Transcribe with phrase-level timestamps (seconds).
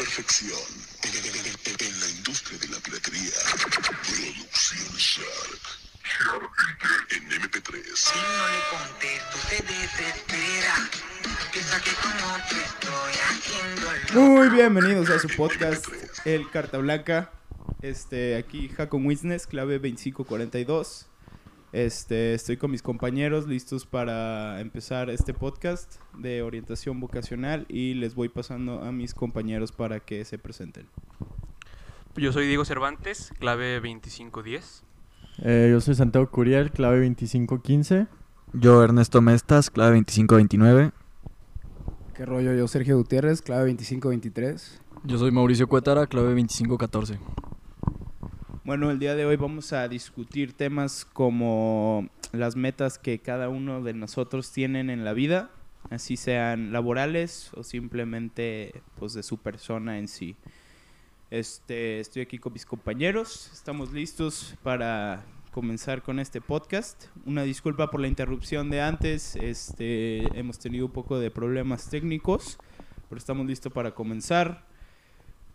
[0.00, 0.58] perfección.
[1.02, 3.32] En la industria de la piratería.
[3.60, 5.60] Producción Shark.
[6.02, 6.50] Shark
[7.10, 7.84] en MP3.
[7.94, 10.88] Si no le contesto, se desespera.
[11.52, 15.86] Piensa que como te estoy haciendo Muy bienvenidos a su podcast,
[16.24, 17.30] El Carta Blanca.
[17.82, 21.09] Este, aquí Jaco Witness, clave 2542.
[21.72, 28.16] Este, estoy con mis compañeros listos para empezar este podcast de orientación vocacional y les
[28.16, 30.86] voy pasando a mis compañeros para que se presenten.
[32.16, 34.82] Yo soy Diego Cervantes, clave 2510.
[35.42, 38.08] Eh, yo soy Santiago Curiel, clave 2515.
[38.52, 40.90] Yo Ernesto Mestas, clave 2529.
[42.14, 42.52] ¿Qué rollo?
[42.52, 44.82] Yo Sergio Gutiérrez, clave 2523.
[45.04, 47.18] Yo soy Mauricio Cuétara, clave 2514.
[48.70, 53.82] Bueno, el día de hoy vamos a discutir temas como las metas que cada uno
[53.82, 55.50] de nosotros tienen en la vida,
[55.90, 60.36] así sean laborales o simplemente pues de su persona en sí.
[61.32, 67.06] Este, estoy aquí con mis compañeros, estamos listos para comenzar con este podcast.
[67.26, 72.56] Una disculpa por la interrupción de antes, este, hemos tenido un poco de problemas técnicos,
[73.08, 74.64] pero estamos listos para comenzar.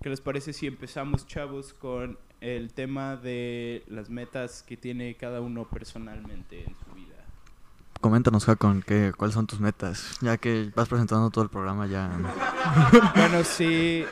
[0.02, 5.42] ¿Qué les parece si empezamos, chavos, con el tema de las metas que tiene cada
[5.42, 7.16] uno personalmente en su vida?
[8.02, 10.18] Coméntanos, Jacon, ¿qué, ¿cuáles son tus metas?
[10.22, 12.12] Ya que vas presentando todo el programa, ya.
[13.16, 14.06] bueno, sí.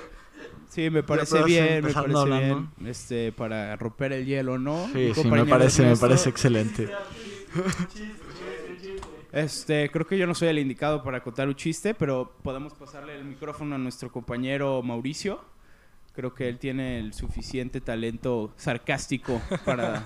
[0.69, 2.67] Sí, me parece bien, me parece hablando.
[2.77, 2.89] bien.
[2.89, 4.87] Este, para romper el hielo, ¿no?
[4.91, 6.89] Sí, sí, me parece, me parece excelente.
[9.31, 13.15] Este, creo que yo no soy el indicado para contar un chiste, pero podemos pasarle
[13.15, 15.41] el micrófono a nuestro compañero Mauricio.
[16.15, 20.05] Creo que él tiene el suficiente talento sarcástico para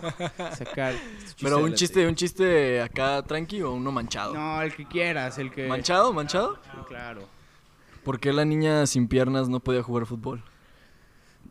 [0.55, 0.93] sacar.
[1.41, 4.33] Pero un chiste, un chiste acá tranqui o uno manchado.
[4.33, 5.67] No, el que quieras, el que.
[5.67, 6.13] ¿Manchado?
[6.13, 6.59] ¿Manchado?
[6.63, 7.27] Sí, claro.
[8.05, 10.41] ¿Por qué la niña sin piernas no podía jugar fútbol?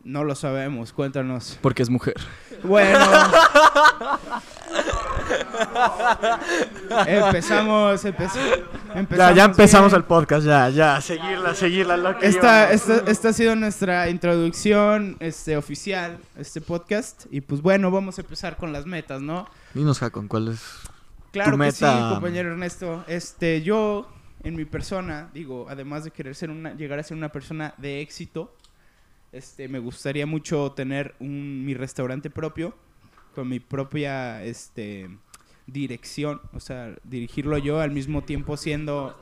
[0.03, 1.59] No lo sabemos, cuéntanos.
[1.61, 2.15] Porque es mujer.
[2.63, 2.97] Bueno.
[7.05, 8.63] empezamos, empe-
[8.99, 9.35] empezamos.
[9.35, 10.01] Ya, ya empezamos bien.
[10.01, 11.01] el podcast, ya, ya.
[11.01, 17.25] Seguirla, seguirla, lo que Esta, esta, esta ha sido nuestra introducción este, oficial este podcast.
[17.31, 19.47] Y pues bueno, vamos a empezar con las metas, ¿no?
[19.73, 20.61] Dinos, Jacon, ¿cuál es?
[21.31, 22.09] Claro Tu que sí, meta.
[22.13, 23.03] compañero Ernesto.
[23.07, 24.09] Este, yo,
[24.43, 28.01] en mi persona, digo, además de querer ser una, llegar a ser una persona de
[28.01, 28.55] éxito,
[29.31, 32.73] este, me gustaría mucho tener un, mi restaurante propio,
[33.35, 35.09] con mi propia, este,
[35.67, 39.15] dirección, o sea, dirigirlo yo al mismo tiempo siendo...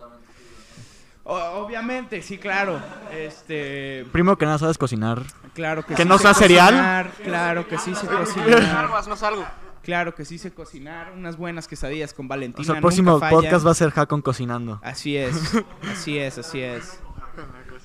[1.23, 2.79] O- obviamente, sí, claro.
[3.11, 5.23] Este, Primero que nada, ¿sabes cocinar?
[5.55, 6.73] claro que ¿Que sí no sé sea cereal?
[6.73, 8.89] cocinar, Claro que sí sé cocinar.
[9.07, 9.44] no salgo.
[9.81, 11.13] Claro que sí sé cocinar.
[11.16, 12.61] Unas buenas quesadillas con Valentina.
[12.61, 14.79] O sea, el próximo podcast va a ser Jacon cocinando.
[14.84, 15.35] Así es,
[15.91, 17.00] así es, así es.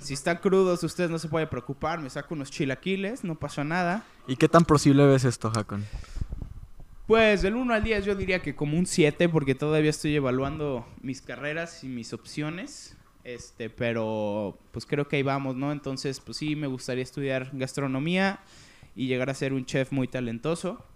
[0.00, 2.00] Si están crudos, ustedes no se pueden preocupar.
[2.00, 4.02] Me saco unos chilaquiles, no pasa nada.
[4.26, 5.84] ¿Y qué tan posible ves esto, Jacon?
[7.10, 10.86] Pues del 1 al 10 yo diría que como un 7 porque todavía estoy evaluando
[11.02, 12.96] mis carreras y mis opciones.
[13.24, 15.72] Este, pero pues creo que ahí vamos, ¿no?
[15.72, 18.38] Entonces, pues sí, me gustaría estudiar gastronomía
[18.94, 20.86] y llegar a ser un chef muy talentoso.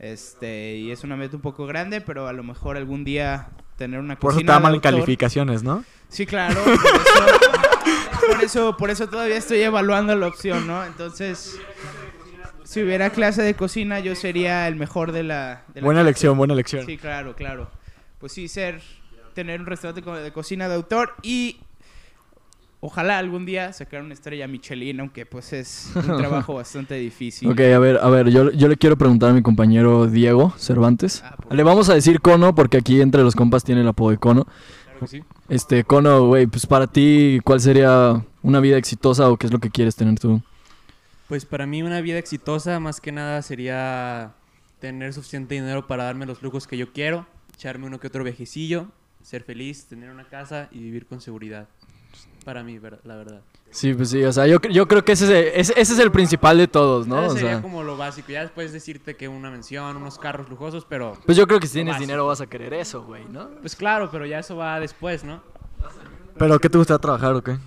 [0.00, 4.00] Este, y es una meta un poco grande, pero a lo mejor algún día tener
[4.00, 5.84] una Por eso te aman en calificaciones, ¿no?
[6.08, 6.60] Sí, claro.
[6.64, 10.84] Por eso, por eso, por eso todavía estoy evaluando la opción, ¿no?
[10.84, 11.60] Entonces,
[12.68, 15.62] si hubiera clase de cocina, yo sería el mejor de la.
[15.72, 16.08] de la Buena clase.
[16.10, 16.84] elección, buena elección.
[16.84, 17.70] Sí, claro, claro.
[18.18, 18.82] Pues sí, ser,
[19.32, 21.60] tener un restaurante de cocina de autor y
[22.80, 27.50] ojalá algún día sacar una estrella Michelin, aunque pues es un trabajo bastante difícil.
[27.50, 31.22] Ok, a ver, a ver, yo, yo le quiero preguntar a mi compañero Diego Cervantes.
[31.24, 34.18] Ah, Le vamos a decir Cono porque aquí entre los compas tiene el apodo de
[34.18, 34.44] Cono.
[34.84, 35.24] Claro que sí.
[35.48, 39.58] Este, Cono, güey, pues para ti, ¿cuál sería una vida exitosa o qué es lo
[39.58, 40.42] que quieres tener tú?
[41.28, 44.32] Pues para mí una vida exitosa más que nada sería
[44.80, 48.86] tener suficiente dinero para darme los lujos que yo quiero, echarme uno que otro viajecillo,
[49.22, 51.68] ser feliz, tener una casa y vivir con seguridad.
[52.44, 53.42] Para mí, ver- la verdad.
[53.70, 55.98] Sí, pues sí, o sea, yo, yo creo que ese es, el, ese, ese es
[55.98, 57.18] el principal de todos, ¿no?
[57.18, 58.32] Ese O sería sea, como lo básico.
[58.32, 61.18] Ya después decirte que una mención, unos carros lujosos, pero...
[61.26, 62.06] pues yo creo que si tienes básico.
[62.06, 63.50] dinero vas a querer eso, güey, ¿no?
[63.60, 65.42] Pues claro, pero ya eso va después, ¿no?
[66.38, 67.58] ¿Pero qué te gustaría trabajar o qué?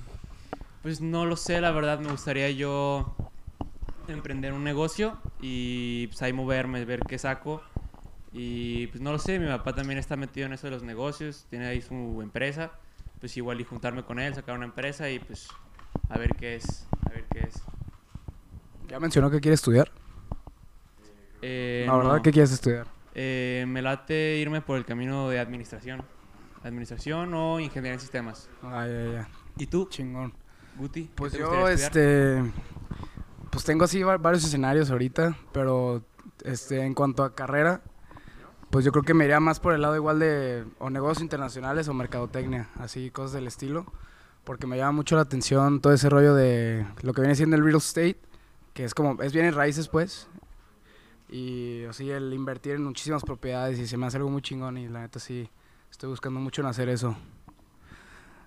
[0.81, 3.15] Pues no lo sé, la verdad me gustaría yo
[4.13, 7.61] emprender un negocio y pues ahí moverme, ver qué saco.
[8.33, 11.45] Y pues no lo sé, mi papá también está metido en eso de los negocios,
[11.49, 12.71] tiene ahí su empresa,
[13.19, 15.49] pues igual y juntarme con él, sacar una empresa y pues
[16.09, 17.61] a ver qué es, a ver qué es.
[18.87, 19.91] ¿Ya mencionó que quiere estudiar?
[21.41, 22.21] Eh, La verdad, no.
[22.21, 22.87] ¿qué quieres estudiar?
[23.15, 26.03] Eh, me late irme por el camino de administración.
[26.63, 28.47] Administración o ingeniería en sistemas.
[28.61, 29.29] Ah, ya, ya.
[29.57, 29.87] ¿Y tú?
[29.89, 30.33] Chingón.
[30.77, 32.41] Guti, ¿qué Pues yo, este,
[33.51, 36.03] pues tengo así va- varios escenarios ahorita, pero
[36.43, 37.81] este, en cuanto a carrera,
[38.69, 41.87] pues yo creo que me iría más por el lado igual de o negocios internacionales
[41.87, 43.85] o mercadotecnia, así cosas del estilo,
[44.43, 47.63] porque me llama mucho la atención todo ese rollo de lo que viene siendo el
[47.63, 48.17] real estate,
[48.73, 50.27] que es como, es bienes raíces pues,
[51.29, 54.87] y así el invertir en muchísimas propiedades y se me hace algo muy chingón y
[54.87, 55.49] la neta sí,
[55.91, 57.15] estoy buscando mucho en hacer eso.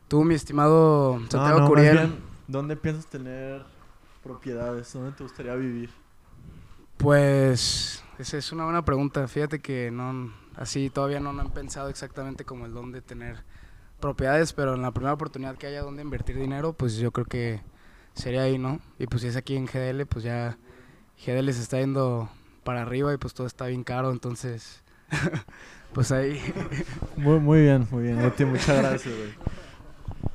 [0.08, 1.96] Tú, mi estimado No, Santiago no, más Curiel.
[1.98, 3.64] bien, ¿dónde piensas tener
[4.24, 4.92] propiedades?
[4.92, 5.90] ¿Dónde te gustaría vivir?
[6.96, 9.28] Pues esa es una buena pregunta.
[9.28, 13.44] Fíjate que no, así todavía no, no han pensado exactamente como el dónde tener
[14.00, 17.60] propiedades, pero en la primera oportunidad que haya donde invertir dinero, pues yo creo que
[18.14, 18.80] sería ahí, ¿no?
[18.98, 20.56] Y pues si es aquí en GDL, pues ya
[21.24, 22.28] GDL se está yendo
[22.64, 24.82] para arriba y pues todo está bien caro, entonces
[25.92, 26.40] pues ahí.
[27.16, 28.18] Muy, muy bien, muy bien.
[28.18, 29.63] Muchas gracias, güey.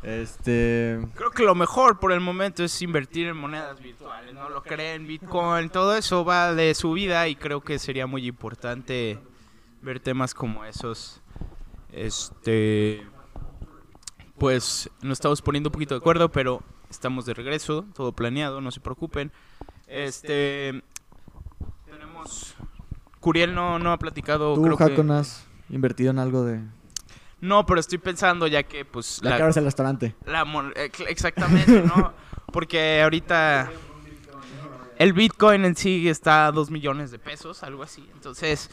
[0.01, 1.00] Este.
[1.16, 4.50] Creo que lo mejor por el momento es invertir en monedas virtuales, ¿no?
[4.50, 9.19] Lo creen, Bitcoin, todo eso va de su vida y creo que sería muy importante
[9.81, 11.22] ver temas como esos.
[11.92, 13.06] Este.
[14.38, 18.72] Pues nos estamos poniendo un poquito de acuerdo, pero estamos de regreso, todo planeado, no
[18.72, 19.34] se preocupen.
[19.88, 20.81] Este.
[21.86, 22.56] Tenemos.
[23.19, 24.56] Curiel no, no ha platicado.
[24.56, 26.62] ¿Tú, creo que- has invertido en algo de...?
[27.41, 29.19] No, pero estoy pensando ya que, pues.
[29.24, 30.15] La, la- que abres el restaurante.
[30.25, 30.45] la
[30.75, 32.13] ex- exactamente, ¿no?
[32.51, 33.69] Porque ahorita
[34.97, 38.06] el Bitcoin en sí está a 2 millones de pesos, algo así.
[38.13, 38.69] Entonces,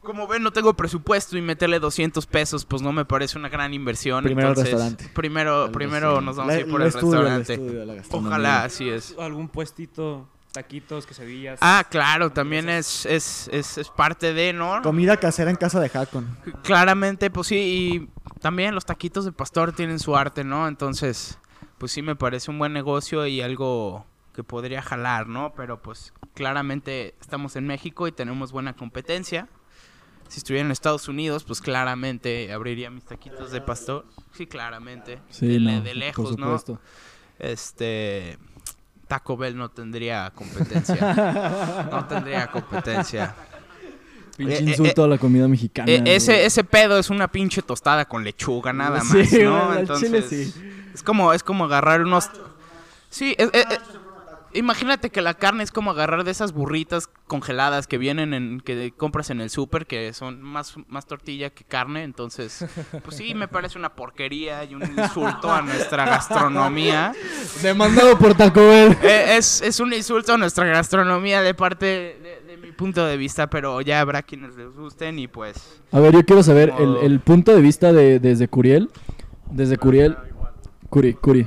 [0.00, 3.72] como ven, no tengo presupuesto y meterle 200 pesos, pues no me parece una gran
[3.74, 4.24] inversión.
[4.24, 5.10] Primero el Entonces, restaurante.
[5.14, 6.26] Primero, El primero restaurante.
[6.26, 8.00] nos vamos a ir por el el, estudio, el restaurante.
[8.00, 8.26] estudio.
[8.28, 9.14] Ojalá, así es.
[9.18, 11.58] ¿Algún puestito, taquitos, quesadillas?
[11.62, 14.82] Ah, claro, también es, es, es, es parte de, ¿no?
[14.82, 16.26] Comida casera en casa de Hakon.
[16.62, 18.08] Claramente, pues sí, y
[18.40, 20.68] también los taquitos de pastor tienen su arte, ¿no?
[20.68, 21.38] Entonces,
[21.78, 25.54] pues sí me parece un buen negocio y algo que podría jalar, ¿no?
[25.54, 29.48] Pero pues claramente estamos en México y tenemos buena competencia.
[30.28, 34.06] Si estuviera en Estados Unidos, pues claramente abriría mis taquitos de pastor.
[34.32, 35.20] Sí, claramente.
[35.30, 36.46] Sí, de, no, de por lejos, ¿no?
[36.46, 36.80] supuesto.
[37.38, 38.38] Este
[39.10, 41.88] Taco Bell no tendría competencia.
[41.90, 43.34] no tendría competencia.
[44.36, 45.90] Pinche Eh, eh, insulto a la comida mexicana.
[45.90, 49.74] Eh, ese, ese pedo es una pinche tostada con lechuga, nada Sí, más, ¿no?
[49.74, 50.54] Entonces, chile sí.
[50.94, 52.30] es como, es como agarrar unos...
[53.08, 53.80] Sí, es- es- es-
[54.54, 58.60] imagínate que la carne es como agarrar de esas burritas congeladas que vienen en...
[58.60, 62.64] que compras en el súper, que son más, más tortilla que carne, entonces...
[63.04, 67.12] Pues sí, me parece una porquería y un insulto a nuestra gastronomía.
[67.62, 68.96] Demandado por Taco Bell.
[69.02, 73.16] Eh, es, es un insulto a nuestra gastronomía de parte de, de mi punto de
[73.16, 75.80] vista, pero ya habrá quienes les gusten y pues...
[75.92, 78.90] A ver, yo quiero saber el, el punto de vista de desde Curiel.
[79.50, 80.16] Desde Curiel.
[80.88, 81.46] Curi, Curi.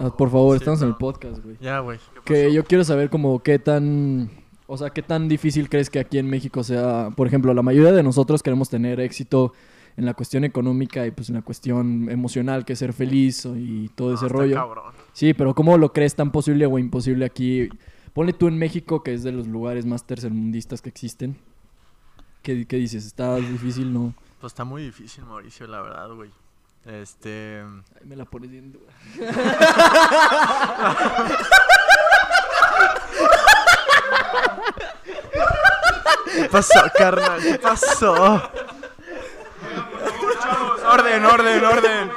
[0.00, 1.56] Ah, por favor, Sí, estamos en el podcast, güey.
[1.60, 1.98] Ya, güey.
[2.24, 4.30] ¿qué Que yo quiero saber como qué tan...
[4.68, 7.10] O sea, qué tan difícil crees que aquí en México sea...
[7.16, 9.52] Por ejemplo, la mayoría de nosotros queremos tener éxito
[9.96, 13.88] en la cuestión económica y pues en la cuestión emocional, que es ser feliz y
[13.94, 14.54] todo No, ese rollo.
[14.56, 14.92] cabrón.
[15.12, 17.68] Sí, pero ¿cómo lo crees tan posible o imposible aquí?
[18.12, 21.36] Ponle tú en México, que es de los lugares más tercermundistas que existen.
[22.42, 23.06] ¿Qué, qué dices?
[23.06, 23.92] ¿Está difícil?
[23.92, 24.14] No.
[24.40, 26.30] Pues está muy difícil, Mauricio, la verdad, güey.
[26.86, 27.62] Este.
[28.00, 28.92] Ay, me la pones bien dura.
[36.34, 37.40] ¿Qué pasó, carnal?
[37.42, 38.42] ¿Qué pasó?
[40.92, 42.10] Orden, orden, orden.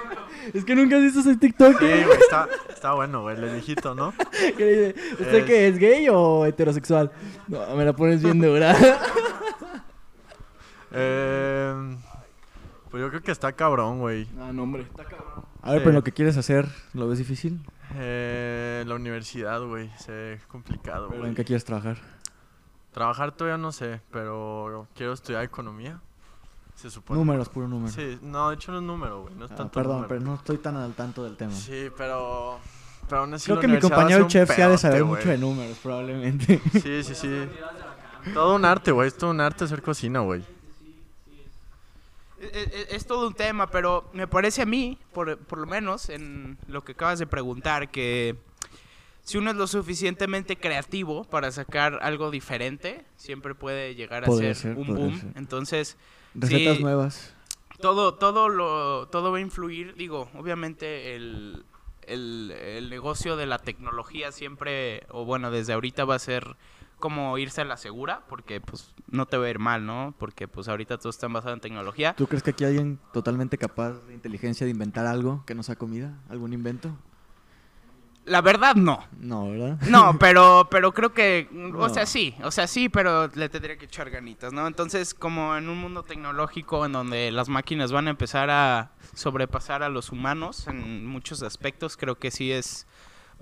[0.54, 1.80] Es que nunca has visto ese TikTok.
[1.80, 4.14] Sí, güey, está, está bueno, güey, el viejito, ¿no?
[4.58, 7.12] dice, ¿Usted Es- qué es gay o heterosexual?
[7.48, 8.76] No, me la pones bien dura.
[10.92, 11.96] Eh,
[12.92, 14.28] pues yo creo que está cabrón, güey.
[14.40, 14.88] ah, no, hombre.
[15.62, 15.84] A ver, Sí.
[15.86, 17.60] pero lo que quieres hacer, ¿lo ves difícil?
[17.96, 21.30] Eh, la universidad, güey, se ve complicado, ¿Pero güey.
[21.30, 21.98] ¿En qué quieres trabajar?
[22.92, 26.00] Trabajar todavía no sé, pero quiero estudiar economía.
[26.76, 27.20] Se supone.
[27.20, 27.92] Números, puro número.
[27.94, 30.08] Sí, no, de hecho no es número, güey, no es Ah, tanto perdón, número.
[30.08, 31.52] pero no estoy tan al tanto del tema.
[31.52, 32.58] Sí, pero...
[33.10, 35.18] Pero aún así Creo la que mi compañero chef sí ha de saber güey.
[35.18, 36.62] mucho de números, probablemente.
[36.74, 37.50] Sí, sí, sí.
[38.34, 40.44] Todo un arte, güey, es todo un arte hacer cocina, güey.
[42.42, 46.10] Es, es- es todo un tema, pero me parece a mí, por, por lo menos
[46.10, 48.36] en lo que acabas de preguntar, que
[49.24, 54.56] si uno es lo suficientemente creativo para sacar algo diferente, siempre puede llegar a ser,
[54.56, 55.20] ser, un boom.
[55.20, 55.32] ser.
[55.36, 55.98] Entonces,
[56.34, 56.84] Recetas Sí.
[56.84, 57.36] nuevas.
[57.82, 59.96] todo, todo, lo, todo va a influir.
[59.96, 61.64] Digo, obviamente el,
[62.08, 66.56] el, el negocio de la tecnología siempre, o bueno, desde ahorita va a ser
[67.00, 70.14] como irse a la segura, porque pues no te va a ir mal, ¿no?
[70.18, 72.14] Porque pues ahorita todo está basado en tecnología.
[72.16, 75.64] ¿Tú crees que aquí hay alguien totalmente capaz de inteligencia de inventar algo que no
[75.64, 76.20] sea comida?
[76.30, 76.96] ¿Algún invento?
[78.26, 79.04] La verdad, no.
[79.20, 79.80] No, ¿verdad?
[79.90, 83.86] No, pero, pero creo que, o sea, sí, o sea, sí, pero le tendría que
[83.86, 84.68] echar ganitas, ¿no?
[84.68, 89.82] Entonces, como en un mundo tecnológico en donde las máquinas van a empezar a sobrepasar
[89.82, 92.86] a los humanos en muchos aspectos, creo que sí es,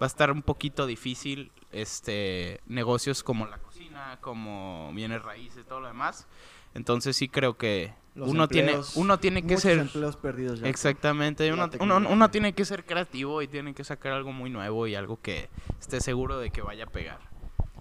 [0.01, 5.79] va a estar un poquito difícil, este, negocios como la cocina, como bienes raíces, todo
[5.81, 6.27] lo demás.
[6.73, 9.79] Entonces sí creo que Los uno tiene, uno tiene que ser...
[9.79, 10.67] empleos perdidos ya.
[10.67, 14.85] Exactamente, uno, uno, uno tiene que ser creativo y tiene que sacar algo muy nuevo
[14.87, 15.49] y algo que
[15.79, 17.19] esté seguro de que vaya a pegar.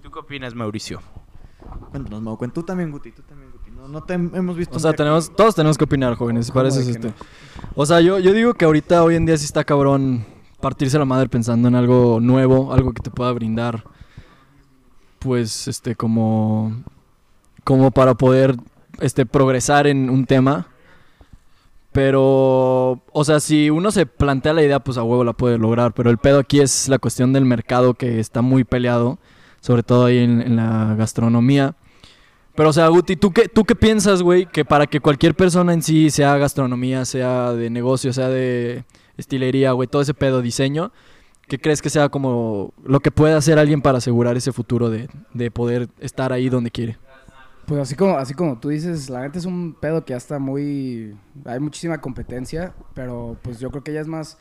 [0.02, 1.02] ¿Tú qué opinas, Mauricio?
[1.90, 3.70] Cuéntanos, Mau, tú también, Guti, tú también, Guti.
[3.70, 6.50] No, no te hem- hemos visto O sea, tenemos, todos tenemos que opinar, jóvenes.
[6.50, 7.08] ¿Cómo Parece de que este.
[7.08, 7.14] no?
[7.74, 10.24] O sea, yo, yo digo que ahorita, hoy en día, sí está cabrón
[10.60, 13.84] partirse la madre pensando en algo nuevo, algo que te pueda brindar,
[15.18, 16.82] pues, este, como,
[17.64, 18.56] como para poder,
[19.00, 20.68] este, progresar en un tema.
[21.96, 25.94] Pero, o sea, si uno se plantea la idea, pues a huevo la puede lograr.
[25.94, 29.18] Pero el pedo aquí es la cuestión del mercado que está muy peleado,
[29.62, 31.74] sobre todo ahí en, la gastronomía.
[32.54, 34.44] Pero, o sea, Guti, ¿tú qué, ¿tú qué piensas, güey?
[34.44, 38.84] Que para que cualquier persona en sí, sea gastronomía, sea de negocio, sea de
[39.16, 40.92] estilería, güey, todo ese pedo, diseño,
[41.48, 45.08] ¿qué crees que sea como lo que puede hacer alguien para asegurar ese futuro de,
[45.32, 46.98] de poder estar ahí donde quiere?
[47.66, 50.38] Pues así como, así como tú dices, la neta es un pedo que ya está
[50.38, 51.16] muy...
[51.44, 54.38] Hay muchísima competencia, pero pues yo creo que ya es más...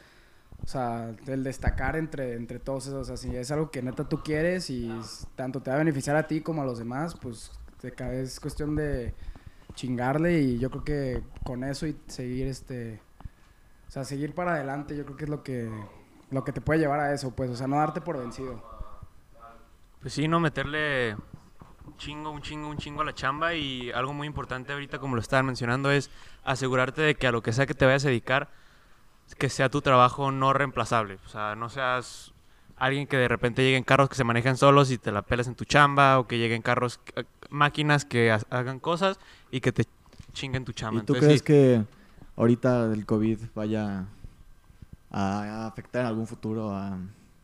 [0.64, 4.08] O sea, el destacar entre, entre todos esos, o sea, si es algo que neta
[4.08, 4.92] tú quieres y
[5.36, 7.52] tanto te va a beneficiar a ti como a los demás, pues
[7.84, 9.14] es cuestión de
[9.76, 13.02] chingarle y yo creo que con eso y seguir este...
[13.96, 15.70] O sea, seguir para adelante, yo creo que es lo que,
[16.30, 18.62] lo que te puede llevar a eso, pues, o sea, no darte por vencido.
[20.02, 21.16] Pues sí, no meterle
[21.86, 25.16] un chingo, un chingo, un chingo a la chamba y algo muy importante ahorita, como
[25.16, 26.12] lo estaban mencionando, es
[26.44, 28.50] asegurarte de que a lo que sea que te vayas a dedicar,
[29.38, 31.20] que sea tu trabajo no reemplazable.
[31.26, 32.34] O sea, no seas
[32.78, 35.56] alguien que de repente lleguen carros que se manejan solos y te la pelas en
[35.56, 39.20] tu chamba, o que lleguen carros, eh, máquinas que ha- hagan cosas
[39.52, 39.86] y que te
[40.34, 41.00] chinguen tu chamba.
[41.00, 41.84] ¿Y tú Entonces, crees sí, que
[42.36, 44.08] ahorita el COVID vaya
[45.12, 46.98] a afectar en algún futuro a,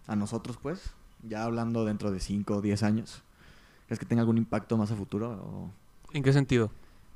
[0.07, 0.93] a nosotros, pues?
[1.23, 3.23] Ya hablando dentro de 5 o 10 años.
[3.87, 5.31] ¿Crees que tenga algún impacto más a futuro?
[5.31, 5.71] O
[6.13, 6.71] ¿En qué sentido?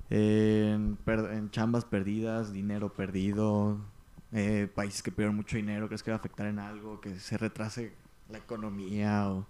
[0.09, 3.79] en, chambas perdidas, dinero perdido,
[4.31, 7.01] eh, países que perdieron mucho dinero, ¿crees que va a afectar en algo?
[7.01, 7.93] ¿Que se retrase
[8.29, 9.45] la economía o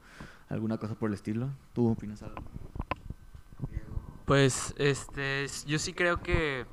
[0.50, 1.50] alguna cosa por el estilo?
[1.74, 2.42] ¿Tú opinas algo?
[4.26, 6.66] Pues, este, yo sí creo que,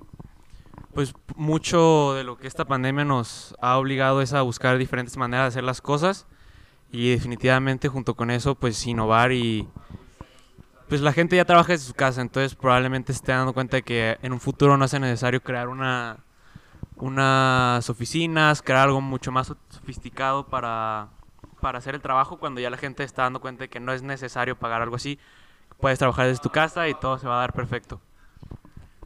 [0.94, 5.44] pues, mucho de lo que esta pandemia nos ha obligado es a buscar diferentes maneras
[5.44, 6.26] de hacer las cosas.
[6.90, 9.66] Y definitivamente junto con eso, pues, innovar y,
[10.88, 14.18] pues, la gente ya trabaja desde su casa, entonces probablemente esté dando cuenta de que
[14.22, 16.18] en un futuro no sea necesario crear una,
[16.96, 21.08] unas oficinas, crear algo mucho más so- sofisticado para,
[21.61, 24.02] para hacer el trabajo cuando ya la gente está dando cuenta de que no es
[24.02, 25.18] necesario pagar algo así.
[25.80, 28.00] Puedes trabajar desde tu casa y todo se va a dar perfecto.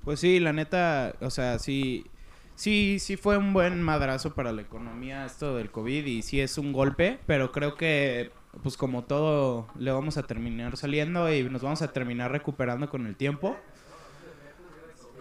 [0.07, 2.07] Pues sí, la neta, o sea, sí,
[2.55, 6.59] sí, sí fue un buen madrazo para la economía esto del COVID y sí es
[6.59, 8.31] un golpe, pero creo que,
[8.63, 13.05] pues como todo, le vamos a terminar saliendo y nos vamos a terminar recuperando con
[13.05, 13.57] el tiempo.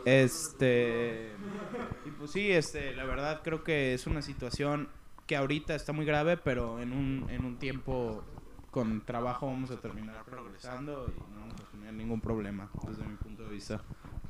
[0.05, 1.31] Este,
[2.05, 4.87] y pues sí, este, la verdad creo que es una situación
[5.25, 8.23] que ahorita está muy grave, pero en un, en un tiempo
[8.69, 13.15] con trabajo vamos a terminar progresando y no vamos a tener ningún problema desde mi
[13.15, 13.81] punto de vista.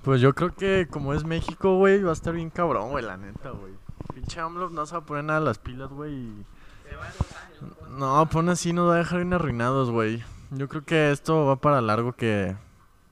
[0.06, 3.18] Pues yo creo que como es México, güey, va a estar bien cabrón, güey, la
[3.18, 3.74] neta, güey.
[4.14, 6.14] Pinche AMLO no se va a poner nada las pilas, güey.
[6.14, 6.46] y-
[7.98, 10.24] No, pone así, nos va a dejar bien arruinados, güey.
[10.52, 12.56] Yo creo que esto va para largo que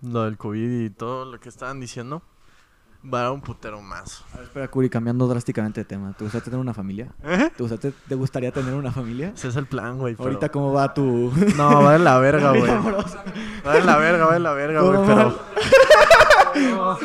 [0.04, 2.22] lo del COVID y todo lo que estaban diciendo.
[3.12, 4.24] Va a dar un putero más.
[4.34, 6.14] A ver, espera, Curi, cambiando drásticamente de tema.
[6.14, 7.12] ¿Te gustaría tener una familia?
[7.24, 7.52] ¿Eh?
[7.58, 9.34] ¿Te, gustaría, te gustaría tener una familia?
[9.36, 10.16] Ese es el plan, güey.
[10.16, 11.34] pero- Ahorita, ¿cómo va tu...?
[11.58, 12.72] No, va de la verga, güey.
[13.66, 15.40] Va de la verga, va de la verga, güey, ¿Cómo pero...
[16.56, 16.98] no,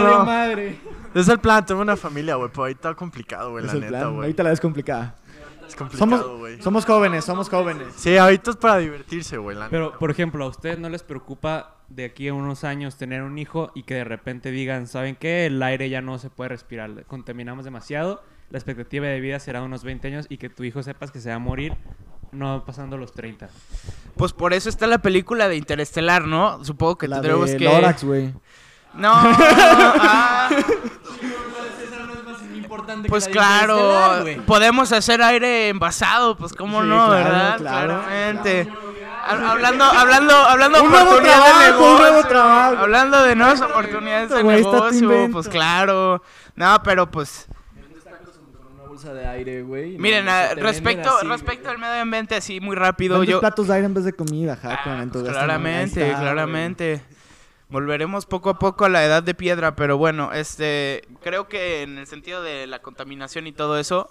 [0.00, 0.78] no, madre.
[1.14, 3.92] Es el plan, tener una familia, güey, pero ahorita está complicado, güey, Es la el
[3.92, 4.20] neta, güey.
[4.22, 5.14] Ahorita la ves complicada.
[5.66, 6.60] Es complicado, Somos, güey.
[6.60, 7.88] somos jóvenes, somos jóvenes.
[7.96, 11.02] Sí, ahorita es para divertirse, güey, la Pero, neta, por ejemplo, ¿a ustedes no les
[11.02, 15.16] preocupa de aquí a unos años tener un hijo y que de repente digan, ¿saben
[15.16, 15.46] qué?
[15.46, 19.84] El aire ya no se puede respirar, contaminamos demasiado, la expectativa de vida será unos
[19.84, 21.74] 20 años y que tu hijo sepas que se va a morir
[22.34, 23.48] no pasando los 30.
[24.16, 26.64] Pues por eso está la película de Interestelar, ¿no?
[26.64, 27.64] Supongo que La tendremos de que...
[27.64, 28.32] Lorax, güey.
[28.94, 30.48] No, ah,
[33.08, 37.56] pues claro, podemos hacer aire envasado, pues cómo Sí, no, claro, ¿verdad?
[37.58, 38.68] claro, Claramente.
[39.26, 42.76] Ha- Hablando, hablando, hablando de Un de trabajo, un nuevo negocio, trabajo.
[42.78, 46.22] hablando de nuevas oportunidades de negocio, pues claro.
[46.56, 47.46] No, pero pues
[48.94, 49.98] bolsa de aire, güey.
[49.98, 53.40] Miren, No, ah, respecto, así, respecto al medio ambiente, así muy rápido, yo...
[53.40, 57.02] platos de aire en vez de comida, jaco, Ah, pues claramente, está, claramente.
[57.68, 61.98] Volveremos poco a poco a la edad de piedra, pero bueno, este, creo que en
[61.98, 64.10] el sentido de la contaminación y todo eso,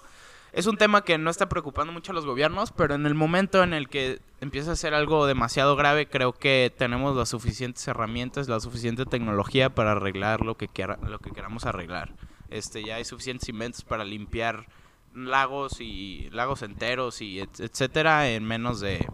[0.52, 3.62] es un tema que no está preocupando mucho a los gobiernos, pero en el momento
[3.62, 8.48] en el que empieza a ser algo demasiado grave, creo que tenemos las suficientes herramientas,
[8.48, 12.12] la suficiente tecnología para arreglar lo que quiera, lo que queramos arreglar.
[12.54, 14.66] Este, ya hay suficientes inventos para limpiar
[15.12, 19.06] lagos y lagos enteros y et- etcétera en menos de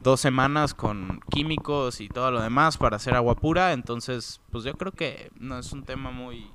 [0.00, 3.72] dos semanas con químicos y todo lo demás para hacer agua pura.
[3.72, 6.50] Entonces, pues yo creo que no es un tema muy,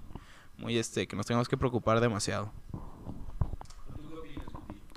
[0.57, 2.53] muy este, que nos tengamos que preocupar demasiado.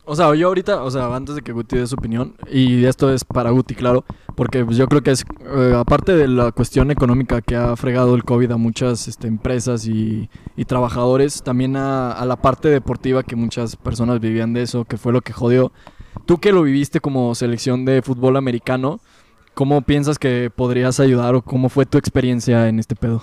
[0.07, 3.11] O sea, yo ahorita, o sea, antes de que Guti dé su opinión, y esto
[3.11, 6.91] es para Guti, claro, porque pues, yo creo que es, eh, aparte de la cuestión
[6.91, 12.13] económica que ha fregado el COVID a muchas este, empresas y, y trabajadores, también a,
[12.13, 15.73] a la parte deportiva que muchas personas vivían de eso, que fue lo que jodió.
[16.27, 19.01] Tú que lo viviste como selección de fútbol americano,
[19.55, 23.23] ¿cómo piensas que podrías ayudar o cómo fue tu experiencia en este pedo?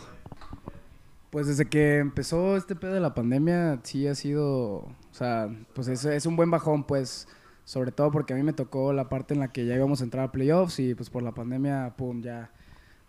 [1.32, 5.88] Pues desde que empezó este pedo de la pandemia, sí ha sido, o sea, pues
[5.88, 7.28] es, un buen bajón, pues,
[7.64, 10.04] sobre todo porque a mí me tocó la parte en la que ya íbamos a
[10.04, 12.52] entrar a playoffs y pues por la pandemia, pum, ya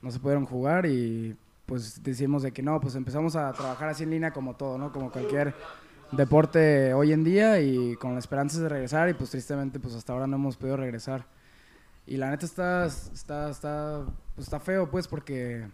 [0.02, 1.36] no se pudieron jugar y
[1.66, 4.92] pues decimos de que no, pues empezamos a trabajar así en línea como todo, ¿no?
[4.92, 5.54] Como cualquier
[6.12, 10.12] deporte hoy en día y con la esperanza de regresar y pues tristemente pues hasta
[10.12, 11.26] ahora no hemos podido regresar.
[12.06, 15.68] Y la neta está, está, está, pues está feo, pues, porque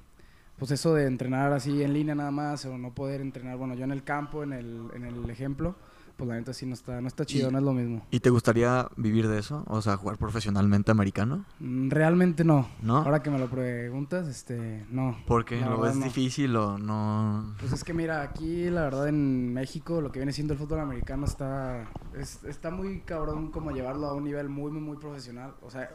[0.59, 3.85] pues eso de entrenar así en línea nada más o no poder entrenar, bueno, yo
[3.85, 5.75] en el campo, en el, en el ejemplo,
[6.17, 8.05] pues la neta sí no está, no está chido, no es lo mismo.
[8.11, 9.63] ¿Y te gustaría vivir de eso?
[9.69, 11.45] O sea, jugar profesionalmente americano.
[11.61, 12.69] Mm, Realmente no.
[12.83, 12.97] ¿No?
[12.97, 15.17] Ahora que me lo preguntas, este, no.
[15.29, 16.05] Porque lo ves no.
[16.07, 17.55] difícil o no.
[17.61, 20.81] Pues es que mira, aquí la verdad en México lo que viene siendo el fútbol
[20.81, 25.55] americano está es- está muy cabrón como llevarlo a un nivel muy muy muy profesional,
[25.63, 25.89] o sea,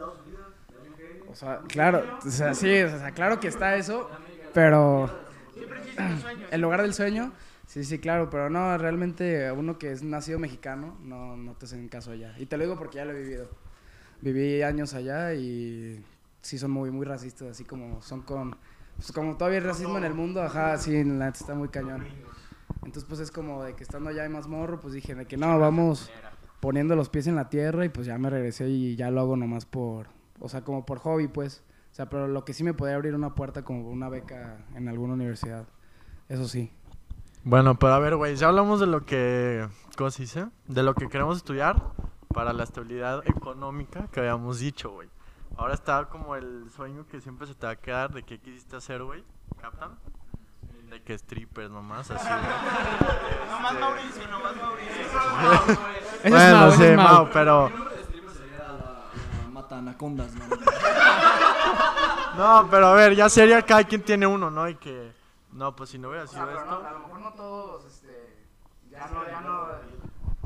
[1.29, 4.07] o sea, claro, o sea, sí, o sea, claro que está eso,
[4.53, 5.09] pero
[6.51, 7.33] el lugar del sueño,
[7.65, 11.87] sí, sí, claro, pero no, realmente uno que es nacido mexicano no no te hacen
[11.89, 12.35] caso allá.
[12.37, 13.49] Y te lo digo porque ya lo he vivido.
[14.21, 16.03] Viví años allá y
[16.41, 18.55] sí son muy muy racistas, así como son con
[18.95, 22.05] pues como todavía hay racismo en el mundo, ajá, sí, está muy cañón.
[22.85, 25.37] Entonces, pues es como de que estando allá hay más morro, pues dije de que
[25.37, 26.11] no, vamos
[26.59, 29.35] poniendo los pies en la tierra y pues ya me regresé y ya lo hago
[29.35, 30.07] nomás por,
[30.39, 31.63] o sea, como por hobby, pues.
[31.93, 34.87] O sea, pero lo que sí me podría abrir una puerta como una beca en
[34.87, 35.67] alguna universidad.
[36.27, 36.73] Eso sí.
[37.43, 40.47] Bueno, pero a ver, güey, ya hablamos de lo que, ¿cómo se dice?
[40.67, 41.83] De lo que queremos estudiar
[42.33, 45.07] para la estabilidad económica que habíamos dicho, güey.
[45.55, 48.75] Ahora está como el sueño que siempre se te va a quedar de qué quisiste
[48.75, 49.23] hacer, güey.
[49.61, 49.91] ¿Captan?
[50.89, 52.27] De que strippers nomás, así.
[53.51, 55.77] Nomás Mauricio, nomás Mauricio.
[56.23, 57.13] Ese es bueno, Mau, sí, Mau.
[57.13, 57.71] Mau, pero...
[59.51, 60.45] Mata anacondas, ¿no?
[62.37, 64.67] No, pero a ver, ya sería cada quien tiene uno, ¿no?
[64.69, 65.11] Y que...
[65.51, 66.65] No, pues si no hubiera sido esto...
[66.65, 68.07] lo mejor no todos, este,
[68.91, 69.63] ya no, ya no...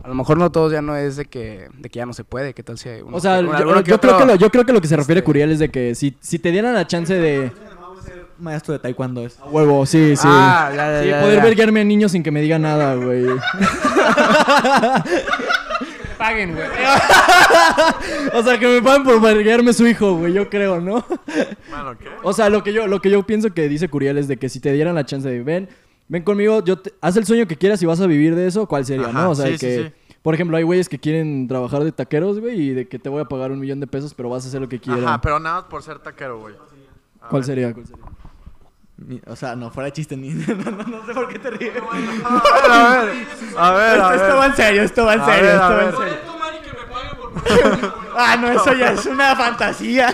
[0.04, 2.24] A lo mejor no todos ya no es de que, de que ya no se
[2.24, 4.26] puede, ¿qué tal si hay uno O sea, que- yo, alguno yo otro- creo que
[4.26, 6.40] lo, yo creo que lo que se refiere este- Curiel es de que si, si
[6.40, 7.52] te dieran la chance de
[8.40, 9.40] Maestro de taekwondo es.
[9.40, 10.28] a huevo, sí, sí.
[10.30, 11.44] Ah, ya, ya, sí, ya, poder ya.
[11.44, 13.26] ver guiarme a niños sin que me diga nada, güey.
[16.18, 16.68] Paguen, güey.
[18.34, 21.06] o sea, que me paguen por verguearme su hijo, güey, yo creo, ¿no?
[21.70, 22.08] Bueno, ¿qué?
[22.24, 24.50] O sea, lo que yo lo que yo pienso que dice Curiel es de que
[24.50, 25.70] si te dieran la chance de ven,
[26.08, 28.66] ven conmigo, yo te- haz el sueño que quieras y vas a vivir de eso,
[28.68, 29.30] ¿cuál sería, Ajá, no?
[29.32, 30.14] O sea, sí, que sí.
[30.22, 33.22] por ejemplo, hay güeyes que quieren trabajar de taqueros, güey, y de que te voy
[33.22, 35.04] a pagar un millón de pesos, pero vas a hacer lo que quieras.
[35.06, 36.56] Ajá, pero nada más por ser taquero, güey.
[37.30, 37.74] ¿Cuál sería?
[37.74, 38.04] ¿Cuál sería?
[39.28, 40.30] O sea, no, fuera de chiste ni.
[40.34, 41.74] No, no, no sé por qué te ríes.
[41.84, 42.32] A
[43.02, 43.12] ver,
[43.58, 44.20] a ver, a ver.
[44.22, 46.18] Esto va en serio, esto va en serio, esto va en serio.
[48.20, 50.12] Ah, no, eso ya es una fantasía.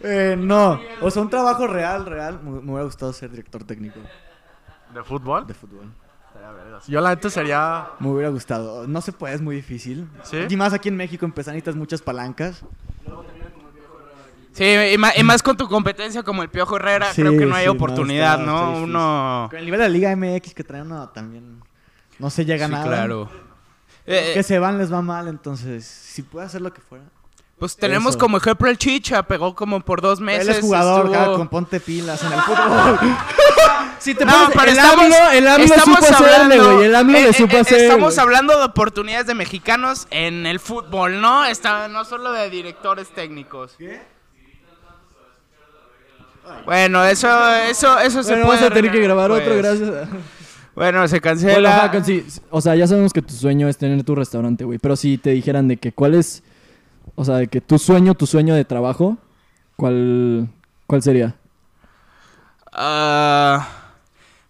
[0.00, 2.40] Eh, no, o sea, un trabajo real, real.
[2.42, 3.98] Me, me hubiera gustado ser director técnico
[4.94, 5.46] ¿De fútbol?
[5.48, 5.92] de fútbol.
[6.86, 7.88] Yo la neta sería...
[7.98, 8.86] Me hubiera gustado.
[8.86, 10.08] No se puede, es muy difícil.
[10.22, 10.38] ¿Sí?
[10.48, 12.64] Y más aquí en México empezar necesitas muchas palancas.
[14.56, 17.44] Sí, y ma- y más, con tu competencia como el Piojo Herrera, Sí, creo que
[17.46, 18.68] no hay sí, no, oportunidad, ¿no?
[18.72, 18.80] está.
[18.80, 19.46] Uno...
[19.50, 21.60] Con el nivel de la Liga MX que traen, no, también
[22.18, 22.86] no se llega a Sí, nada.
[22.86, 23.28] claro.
[24.06, 27.04] Eh, Que se van les va mal, entonces, si puede hacer lo que fuera.
[27.58, 28.18] Pues tenemos Eso.
[28.18, 30.48] como ejemplo el Chicha, pegó como por dos meses.
[30.48, 32.98] Él es jugador, estuvo- con ponte pilas en el fútbol.
[33.98, 36.86] si te No, pones- pero el estamos, AMLO- el AMLO estamos supo hacerle, hablando, güey,
[36.86, 40.46] el AMLO eh, le eh, supo eh, hacer, Estamos hablando de oportunidades de mexicanos en
[40.46, 41.44] el fútbol, ¿no?
[41.46, 43.74] Está, no solo de directores técnicos.
[46.64, 48.66] Bueno, eso, eso, eso se puede.
[48.66, 49.80] a tener que grabar otro, después.
[49.80, 50.08] gracias.
[50.08, 50.16] a-
[50.74, 51.76] Bueno, se Bueno, cancela.
[51.76, 54.78] ajá, con- sí, o sea, ya sabemos que tu sueño es tener tu restaurante, güey.
[54.78, 56.42] Pero si te dijeran de que cuál es,
[57.14, 59.16] o sea, de que tu sueño, tu sueño de trabajo,
[59.76, 60.48] ¿cuál,
[60.86, 61.34] cuál sería?
[62.72, 63.66] Ah,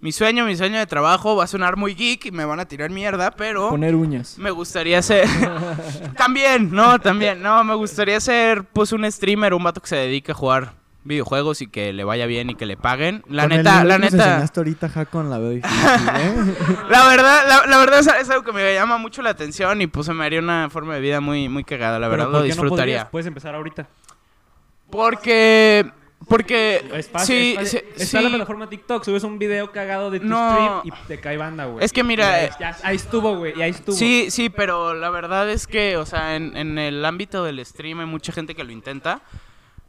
[0.00, 2.64] mi sueño, mi sueño de trabajo va a sonar muy geek y me van a
[2.66, 4.36] tirar mierda, pero Poner uñas.
[4.38, 5.26] me gustaría ser...
[6.16, 10.32] también, no, también, no, me gustaría ser pues un streamer, un vato que se dedique
[10.32, 10.74] a jugar
[11.06, 13.22] videojuegos y que le vaya bien y que le paguen.
[13.28, 14.24] La Con neta, la que nos neta...
[14.28, 16.54] enseñaste ahorita, Hakon, la veo difícil, ¿eh?
[16.90, 19.86] La verdad, la, la verdad es, es algo que me llama mucho la atención y
[19.86, 22.42] pues se me haría una forma de vida muy, muy cagada, la verdad ¿por lo
[22.42, 22.66] qué no podrías?
[22.68, 23.10] disfrutaría.
[23.10, 23.88] Puedes empezar ahorita.
[24.90, 25.84] Porque,
[26.28, 27.26] porque, Es fácil.
[27.26, 27.76] sí, es sí.
[27.96, 28.34] Está en la sí.
[28.36, 30.50] plataforma TikTok, subes un video cagado de tu No.
[30.50, 31.84] stream y te cae banda, güey.
[31.84, 33.96] Es que mira, eh, ya- ahí estuvo, güey, ahí estuvo.
[33.96, 38.00] Sí, sí, pero la verdad es que, o sea, en, en el ámbito del stream
[38.00, 39.20] hay mucha gente que lo intenta,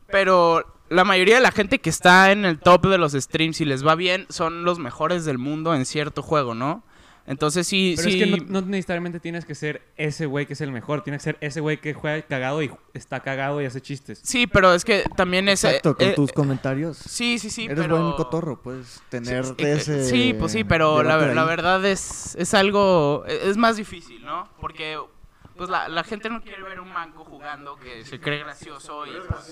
[0.08, 3.66] pero la mayoría de la gente que está en el top de los streams y
[3.66, 6.84] les va bien son los mejores del mundo en cierto juego, ¿no?
[7.28, 8.22] Entonces sí, Pero sí.
[8.22, 11.04] es que no, no necesariamente tienes que ser ese güey que es el mejor.
[11.04, 14.22] Tienes que ser ese güey que juega cagado y está cagado y hace chistes.
[14.24, 15.66] Sí, pero es que también es...
[15.66, 16.96] Exacto, con eh, tus eh, comentarios.
[16.98, 18.02] Sí, sí, sí, Eres pero...
[18.02, 20.06] buen cotorro, puedes tener Sí, de ese.
[20.06, 24.48] Sí, pues sí, pero la, verdad es, es algo, es más difícil, ¿no?
[24.62, 24.98] Porque
[25.58, 29.12] pues la, la gente no quiere ver un manco jugando que se cree gracioso y
[29.28, 29.52] pues,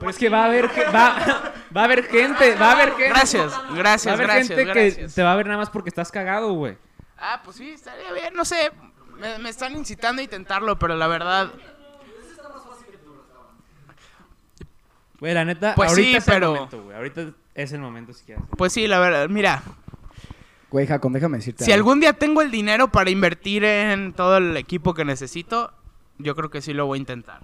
[0.00, 3.08] Pero es que va a haber, va, va a haber gente, va a haber gente.
[3.10, 4.96] Gracias, Va a gracias, haber gracias, gente gracias.
[5.10, 6.76] que te va a ver nada más porque estás cagado, güey.
[7.18, 8.72] Ah, pues sí, estaría bien, no sé,
[9.18, 11.52] me, me están incitando a intentarlo, pero la verdad,
[15.18, 16.96] Güey, la neta, Pues ahorita sí, es pero- el momento, güey.
[16.96, 18.42] Ahorita es el momento si quieres.
[18.56, 19.62] pues sí, la verdad, mira,
[20.70, 21.64] Güey, Jacón, déjame decirte.
[21.64, 21.90] si algo.
[21.90, 25.72] algún día tengo el dinero para invertir en todo el equipo que necesito,
[26.18, 27.42] yo creo que sí lo voy a intentar.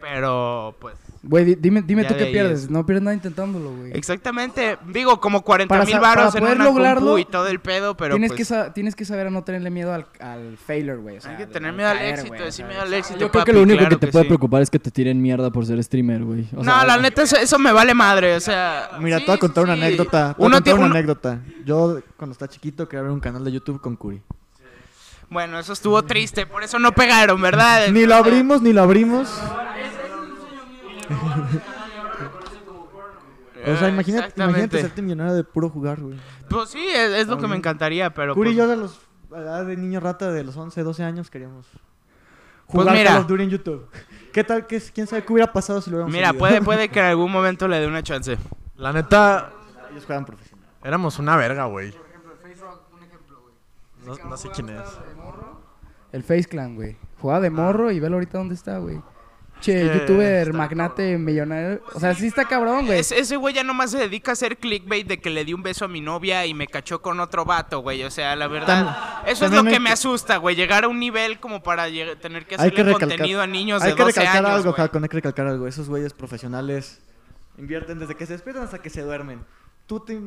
[0.00, 2.64] Pero, pues, Güey, di- dime, dime Ya tú qué pierdes.
[2.64, 2.70] es.
[2.70, 3.92] No pierdes nada intentándolo, güey.
[3.96, 7.46] exactamente, digo, como 40 Para mil baros para en poder una lograrlo, compu y todo
[7.46, 10.06] el pedo, pero tienes, pues, que sa- tienes que saber a no tenerle miedo al,
[10.18, 11.18] al failure, güey.
[11.18, 13.20] o sea, hay que tener miedo al caer, éxito, decir sea, miedo al éxito.
[13.20, 14.28] Yo creo que lo único claro que te puede sí.
[14.30, 16.48] preocupar es que te tiren mierda por ser streamer, güey.
[16.56, 18.90] O sea, No, la neta, eso, eso me vale madre, o sea...
[18.98, 20.34] Mira, sí, te voy a contar sí, una anécdota.
[20.34, 21.38] Te voy a contar una uno- anécdota.
[21.64, 24.20] Yo, cuando estaba chiquito, quería ver un canal de YouTube con Curi.
[25.30, 27.88] Bueno, eso estuvo triste, por eso no pegaron, ¿verdad?
[27.88, 29.30] Ni lo abrimos, ni lo abrimos.
[33.64, 36.18] O sea, Eh, imagínate, imagínate serte millonario de puro jugar, güey.
[36.48, 38.34] Pues sí, es, es lo que me encantaría, pero...
[38.34, 39.00] Curi y pues, yo de los
[39.32, 41.66] a la edad de niño rata de los 11, 12 años queríamos
[42.66, 43.10] Pues jugar mira.
[43.12, 43.88] Call of Duty en YouTube.
[44.32, 44.66] ¿Qué tal?
[44.66, 47.30] ¿Qué, ¿Quién sabe qué hubiera pasado si lo hubiéramos Mira, puede, puede que en algún
[47.30, 48.36] momento le dé una chance.
[48.76, 49.52] La neta,
[49.92, 50.66] Ellos juegan profesional.
[50.82, 51.94] éramos una verga, güey.
[54.04, 54.82] No, no sé quién es.
[56.10, 56.96] El Face Clan, güey.
[57.20, 59.00] Jugaba de morro y velo ahorita dónde está, güey.
[59.62, 61.80] Che, Es que youtuber, magnate, millonario.
[61.94, 62.98] O sea, sí está cabrón, güey.
[62.98, 65.62] Es- ese güey ya nomás se dedica a hacer clickbait de que le di un
[65.62, 68.02] beso a mi novia y me cachó con otro vato, güey.
[68.02, 70.56] O sea, la verdad, eso es lo hay que me que- asusta, güey.
[70.56, 71.84] Llegar a un nivel como para
[72.20, 74.74] tener que Hay hacerle que contenido a niños hay de que 12 recalcar años, algo,
[74.76, 75.66] hay que recalcar algo.
[75.66, 77.00] Esos güeyes profesionales
[77.56, 79.44] invierten desde que se despiertan hasta que se duermen.
[79.86, 80.18] Tú te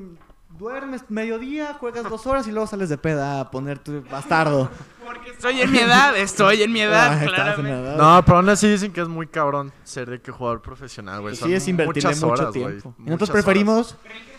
[0.57, 4.69] duermes mediodía, juegas dos horas y luego sales de peda a poner tu bastardo.
[5.05, 7.71] Porque estoy en mi edad, estoy en mi edad, Ah, estás en claramente.
[7.71, 7.97] la edad.
[7.97, 11.35] No, pero aún así dicen que es muy cabrón ser de que jugador profesional, güey.
[11.35, 12.93] Sí, es invertirle mucho horas, tiempo.
[12.97, 13.43] Y Muchas nosotros horas.
[13.43, 13.95] preferimos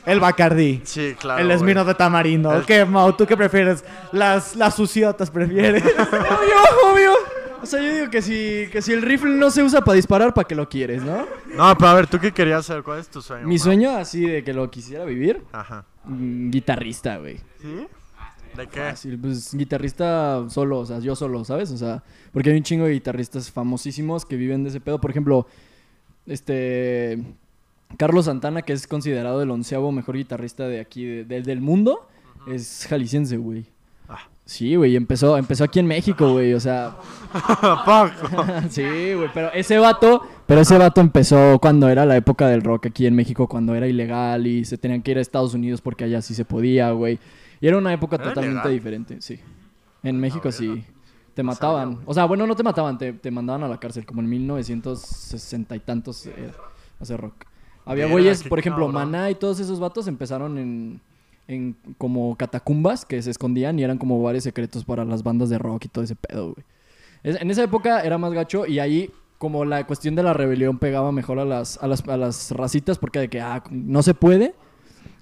[0.06, 0.80] el Bacardí.
[0.84, 1.40] Sí, claro.
[1.40, 1.58] el güey.
[1.58, 2.52] Smirnoff de tamarindo.
[2.54, 3.12] El- ¿Qué, Mau?
[3.12, 3.84] ¿Tú qué prefieres?
[4.12, 5.82] Las, las suciotas prefieres.
[5.98, 7.12] obvio, obvio.
[7.62, 10.32] O sea, yo digo que si, que si el rifle no se usa para disparar,
[10.34, 11.26] ¿para qué lo quieres, no?
[11.56, 12.82] No, pero a ver, ¿tú qué querías hacer?
[12.82, 13.46] ¿Cuál es tu sueño?
[13.46, 15.84] Mi sueño así de que lo quisiera vivir, Ajá.
[16.06, 17.36] Mm, guitarrista, güey.
[17.60, 17.86] ¿Sí?
[18.56, 18.80] ¿De qué?
[18.80, 21.70] Fácil, pues guitarrista solo, o sea, yo solo, ¿sabes?
[21.72, 24.98] O sea, porque hay un chingo de guitarristas famosísimos que viven de ese pedo.
[25.00, 25.46] Por ejemplo,
[26.26, 27.22] este.
[27.98, 32.08] Carlos Santana, que es considerado el onceavo mejor guitarrista de aquí, de- de- del mundo,
[32.48, 33.66] es jalisciense, güey.
[34.08, 34.18] Ah.
[34.44, 36.96] Sí, güey, empezó, empezó aquí en México, güey, o sea,
[38.70, 38.82] sí,
[39.14, 43.06] güey, pero ese vato, pero ese vato empezó cuando era la época del rock aquí
[43.06, 46.22] en México, cuando era ilegal y se tenían que ir a Estados Unidos porque allá
[46.22, 47.18] sí se podía, güey.
[47.60, 49.38] Y era una época ¿Era totalmente diferente, sí.
[50.02, 50.58] En México verga.
[50.58, 50.84] sí.
[51.34, 51.98] Te mataban.
[52.06, 55.76] O sea, bueno, no te mataban, te, te mandaban a la cárcel, como en 1960
[55.76, 56.50] y tantos eh,
[57.00, 57.34] hacer rock.
[57.84, 58.88] Había güeyes, por ejemplo.
[58.88, 61.00] Maná y todos esos vatos empezaron en,
[61.46, 65.58] en como catacumbas que se escondían y eran como bares secretos para las bandas de
[65.58, 66.64] rock y todo ese pedo, güey.
[67.22, 70.78] Es- en esa época era más gacho y ahí como la cuestión de la rebelión
[70.78, 74.14] pegaba mejor a las, a las, a las racitas porque de que, ah, no se
[74.14, 74.54] puede.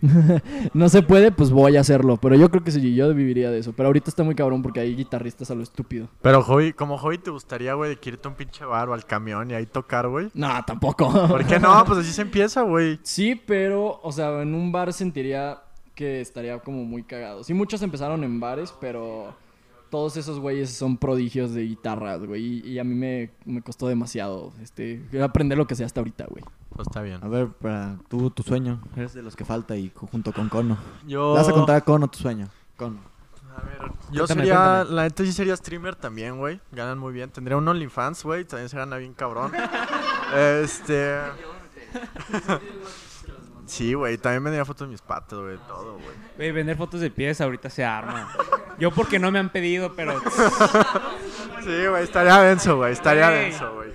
[0.74, 2.16] no se puede, pues voy a hacerlo.
[2.18, 3.72] Pero yo creo que sí, yo viviría de eso.
[3.72, 6.08] Pero ahorita está muy cabrón porque hay guitarristas a lo estúpido.
[6.20, 8.94] Pero, hobby, como hobby, ¿te gustaría, güey, de que irte a un pinche bar o
[8.94, 10.30] al camión y ahí tocar, güey?
[10.34, 11.10] No, tampoco.
[11.28, 11.84] ¿Por qué no?
[11.84, 12.98] Pues así se empieza, güey.
[13.02, 15.62] Sí, pero, o sea, en un bar sentiría
[15.94, 17.44] que estaría como muy cagado.
[17.44, 19.34] Sí, muchos empezaron en bares, pero
[19.90, 22.42] todos esos güeyes son prodigios de guitarras, güey.
[22.64, 26.26] Y, y a mí me, me costó demasiado este, aprender lo que sé hasta ahorita,
[26.28, 26.44] güey.
[26.74, 27.20] Pues está bien.
[27.22, 28.80] A ver, para tú, tu sueño.
[28.96, 30.76] Eres de los que falta y junto con Cono.
[31.06, 31.34] Yo...
[31.34, 32.48] Le vas a contar a Cono tu sueño.
[32.76, 32.98] Cono.
[33.56, 34.96] A ver, yo Cuéntame, sería, cuéntame.
[34.96, 36.60] la neta sí sería streamer también, güey.
[36.72, 37.30] Ganan muy bien.
[37.30, 38.44] Tendría un OnlyFans, güey.
[38.44, 39.52] También se gana bien cabrón.
[40.36, 41.18] este.
[43.66, 44.18] sí, güey.
[44.18, 45.56] También vendría fotos de mis patas, güey.
[45.68, 46.16] Todo, güey.
[46.36, 48.30] Güey, vender fotos de pies ahorita se arma.
[48.78, 50.20] Yo porque no me han pedido, pero...
[51.64, 52.04] Sí, güey.
[52.04, 52.92] Estaría denso, güey.
[52.92, 53.90] Estaría denso, güey.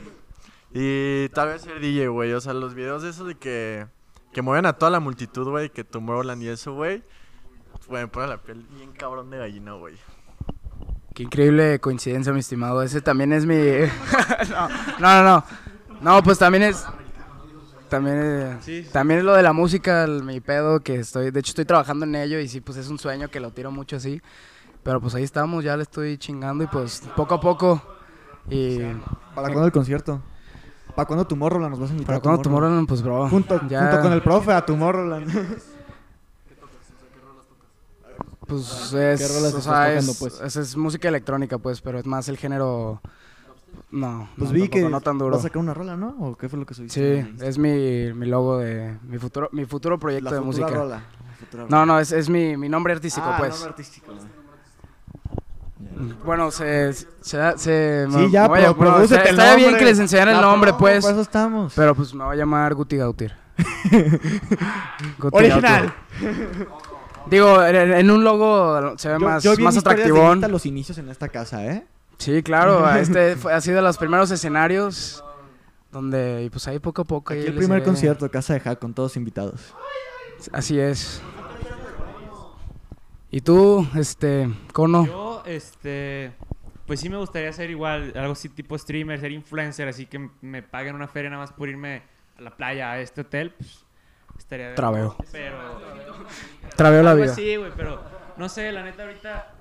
[0.74, 2.34] Y tal vez ser DJ, güey.
[2.34, 3.88] O sea, los videos de esos de que.
[4.34, 5.70] Que mueven a toda la multitud, güey.
[5.70, 7.04] Que Tomorrowland y eso, güey.
[7.88, 9.96] Güey, me pone la piel bien cabrón de gallina, güey.
[11.16, 12.82] Qué increíble coincidencia, mi estimado.
[12.84, 13.56] Ese también es mi.
[14.50, 15.46] no, no, no, no.
[16.02, 16.86] No, pues también es.
[17.90, 18.18] También,
[18.68, 21.32] eh, también es lo de la música, el- mi pedo, que estoy.
[21.32, 23.72] De hecho, estoy trabajando en ello y sí, pues es un sueño que lo tiro
[23.72, 24.22] mucho así.
[24.84, 27.82] Pero pues ahí estamos, ya le estoy chingando y pues poco a poco.
[28.50, 28.78] Y.
[29.36, 30.22] ¿Para cuándo el concierto?
[30.96, 32.08] ¿Para cuándo Tomorrowland nos vas a invitar?
[32.08, 33.28] Para a cuando Tomorrowland, pues bro.
[33.30, 35.58] Junto, ya- junto con el profe a Tomorrowland.
[38.48, 40.42] Pues es, rolas o estás sea, tocando, es, pues?
[40.42, 43.00] es- es música electrónica, pues, pero es más el género.
[43.92, 45.32] No, Pues no, vi que no tan duro.
[45.32, 46.16] vas a sacar una rola, ¿no?
[46.20, 47.24] ¿O qué fue lo que subiste?
[47.24, 50.68] Sí, es mi, mi logo de mi futuro mi futuro proyecto La de música.
[50.68, 51.86] rola, la futura No, rola.
[51.86, 53.52] no, es, es mi, mi nombre artístico, Ah, pues.
[53.52, 54.14] nombre artístico.
[56.26, 57.08] Bueno, se se,
[57.58, 61.04] se Sí, me- ya, me pero bueno, está- bien que les enseñara el nombre, pues.
[61.04, 61.74] Para eso estamos.
[61.76, 63.34] Pero pues me voy a llamar Guti Gautir.
[65.18, 65.94] Guti Original.
[66.22, 66.68] Gautir.
[67.30, 70.36] Digo, en, en un logo se ve Yo- más, yo vi más de atractivón.
[70.36, 71.86] Guita los inicios en esta casa, ¿eh?
[72.20, 75.24] Sí, claro, este fue, ha sido de los primeros escenarios
[75.92, 77.34] donde, y pues ahí poco a poco.
[77.34, 79.74] Aquí el primer concierto, Casa de Hack, con todos invitados.
[80.52, 81.22] Así es.
[83.32, 85.06] ¿Y tú, este, Cono?
[85.06, 86.34] Yo, este...
[86.86, 90.64] Pues sí me gustaría ser igual, algo así tipo streamer, ser influencer, así que me
[90.64, 92.02] paguen una feria nada más por irme
[92.36, 93.86] a la playa, a este hotel, pues
[94.40, 94.70] estaría...
[94.70, 95.16] de Traveo.
[95.32, 95.80] Pero...
[96.76, 97.32] Traveo la vida.
[97.32, 98.02] así, güey, pero
[98.38, 99.54] no sé, la neta ahorita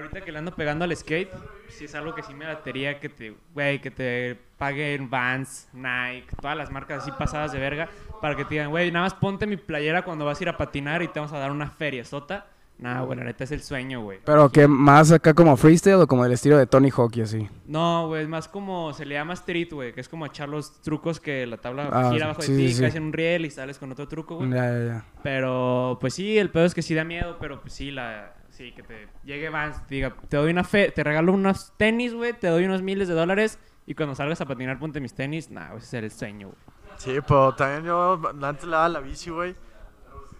[0.00, 1.30] ahorita que le ando pegando al skate,
[1.68, 6.26] sí es algo que sí me latería que te, güey, que te paguen Vans, Nike,
[6.40, 7.88] todas las marcas así pasadas de verga
[8.20, 10.56] para que te digan, güey, nada más ponte mi playera cuando vas a ir a
[10.56, 12.46] patinar y te vamos a dar una feria sota.
[12.78, 14.20] Nah, güey, la neta es el sueño, güey.
[14.24, 17.46] Pero que más acá como freestyle o como el estilo de Tony Hawk y así.
[17.66, 20.80] No, güey, es más como se le llama street, güey, que es como echar los
[20.80, 22.80] trucos que la tabla Ah, gira abajo sí, de ti, sí.
[22.80, 24.48] caes en un riel y sales con otro truco, güey.
[24.50, 25.04] Ya, ya, ya.
[25.22, 28.72] Pero, pues sí, el pedo es que sí da miedo, pero pues sí, la, sí,
[28.72, 32.34] que te llegue Vans, te diga, te doy una fe, te regalo unos tenis, güey,
[32.34, 35.74] te doy unos miles de dólares y cuando salgas a patinar ponte mis tenis, nah,
[35.76, 36.58] ese es el sueño, güey.
[36.98, 39.54] Sí, pero también yo antes le daba la bici, güey.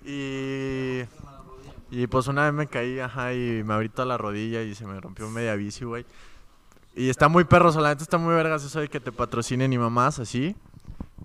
[0.04, 1.00] Y.
[1.90, 4.86] Y pues una vez me caí, ajá, y me abrí toda la rodilla y se
[4.86, 6.04] me rompió media bici, güey.
[6.94, 10.18] Y está muy perro, solamente está muy vergas eso de que te patrocinen y mamás
[10.18, 10.54] así.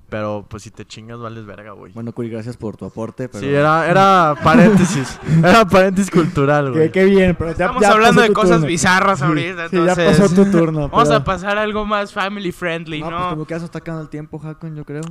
[0.07, 1.91] Pero pues si te chingas, vales verga, güey.
[1.93, 3.27] Bueno, Curi, gracias por tu aporte.
[3.27, 3.39] Pero...
[3.41, 5.19] Sí, era, era paréntesis.
[5.43, 6.91] era paréntesis cultural, güey.
[6.91, 8.67] qué bien, pero ya, Estamos ya hablando pasó de tu cosas turno.
[8.67, 10.89] bizarras Sí, ahorita, Sí, ya entonces- pasó tu turno.
[10.89, 13.17] Vamos a pasar a algo más family friendly, No, ¿no?
[13.17, 15.01] pues como que está acabando el tiempo, Hakon, yo creo.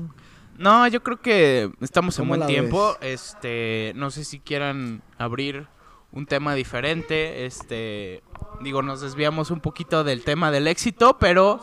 [0.59, 2.97] No, yo creo que estamos en ¿Cómo buen tiempo.
[3.01, 5.67] Este, no sé si quieran abrir
[6.13, 7.45] un tema diferente.
[7.47, 8.23] Este,
[8.63, 11.59] digo, nos desviamos un poquito del tema del éxito, pero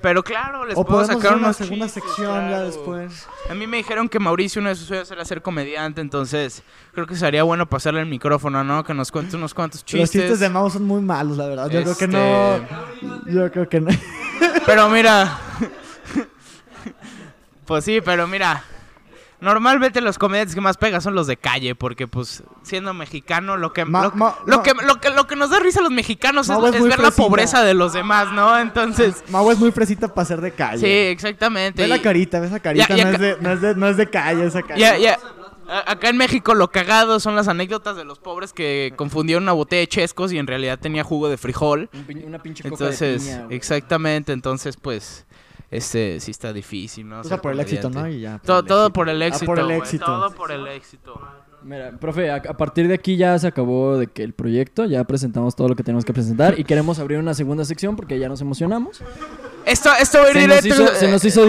[0.00, 3.26] pero claro, les O puedo sacar una segunda chistes, sección ya después.
[3.48, 7.06] A mí me dijeron que Mauricio uno de sus sueños era ser comediante, entonces creo
[7.06, 8.84] que sería bueno pasarle el micrófono, ¿no?
[8.84, 10.00] Que nos cuente unos cuantos chistes.
[10.00, 11.70] Los chistes de Mao son muy malos, la verdad.
[11.70, 13.32] Yo creo que Este- no.
[13.32, 13.90] Yo creo que no.
[14.66, 15.38] Pero mira.
[17.66, 18.64] pues sí, pero mira.
[19.42, 23.72] Normalmente los comediantes que más pegan son los de calle, porque pues siendo mexicano lo
[23.72, 24.62] que Ma- lo, ma- lo no.
[24.62, 26.80] que, lo que lo que nos da risa a los mexicanos Mau es, es es
[26.80, 28.56] muy ver la pobreza de los demás, ¿no?
[28.58, 30.78] Entonces, Mao es muy fresita para ser de calle.
[30.78, 31.82] sí, exactamente.
[31.82, 32.86] Ve la carita, ve esa carita.
[32.88, 34.76] Ya- ya no, es de, no, es de, no es de calle esa carita.
[34.78, 35.18] Ya, ya.
[35.68, 39.52] A- Acá en México lo cagado son las anécdotas de los pobres que confundieron una
[39.52, 41.88] botella de chescos y en realidad tenía jugo de frijol.
[42.26, 43.56] Una pinche coca Entonces, de piña, güey.
[43.56, 45.24] exactamente, entonces pues
[45.72, 47.20] este sí está difícil, ¿no?
[47.20, 47.90] O sea, por el éxito.
[47.90, 48.06] ¿no?
[48.08, 49.46] Y ya, por todo, todo por el Ah, éxito.
[49.46, 50.04] por el éxito.
[50.04, 51.20] Todo por el éxito.
[51.64, 55.04] Mira, profe, a, a partir de aquí ya se acabó de que el proyecto, ya
[55.04, 58.28] presentamos todo lo que tenemos que presentar y queremos abrir una segunda sección porque ya
[58.28, 59.00] nos emocionamos.
[59.64, 60.82] Esto, esto va a ir Se nos directo.
[60.84, 61.46] hizo, se nos hizo.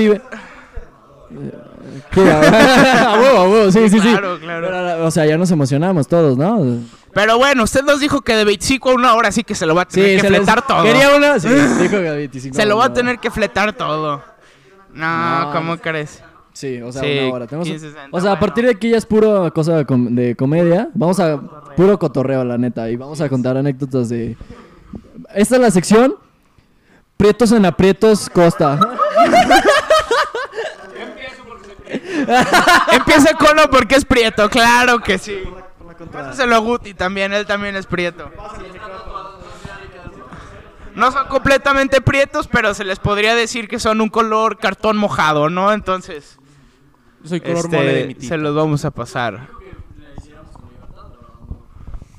[2.16, 4.10] a huevo, a huevo, sí, sí, sí.
[4.12, 4.68] Claro, claro.
[4.68, 6.80] Pero, o sea, ya nos emocionamos todos, ¿no?
[7.14, 9.76] Pero bueno, usted nos dijo que de 25 a una hora sí que se lo
[9.76, 10.84] va a tener que se los- fletar todo.
[10.84, 11.48] Quería una, sí,
[11.82, 12.56] dijo que 25.
[12.56, 14.22] Se lo va a tener que fletar todo.
[14.94, 15.52] No, No.
[15.54, 16.24] ¿cómo crees?
[16.54, 17.48] Sí, o sea, Sí, una hora.
[17.48, 18.40] Tenemos- 15, 60, o sea, a bueno.
[18.46, 20.90] partir de aquí ya es puro cosa de, com- de comedia.
[20.94, 21.40] Vamos a
[21.76, 22.90] puro cotorreo, la neta.
[22.90, 24.38] Y vamos a contar anécdotas de.
[25.34, 26.16] Esta es la sección.
[27.18, 28.80] Prietos en aprietos, Costa.
[32.92, 35.44] Empieza con lo porque es prieto, claro que sí.
[36.12, 38.30] Pásaselo a Guti también, él también es prieto.
[40.96, 45.50] No son completamente prietos, pero se les podría decir que son un color cartón mojado,
[45.50, 45.74] ¿no?
[45.74, 46.38] Entonces,
[47.24, 48.28] Soy color este, mole de mi tita.
[48.28, 49.48] se los vamos a pasar.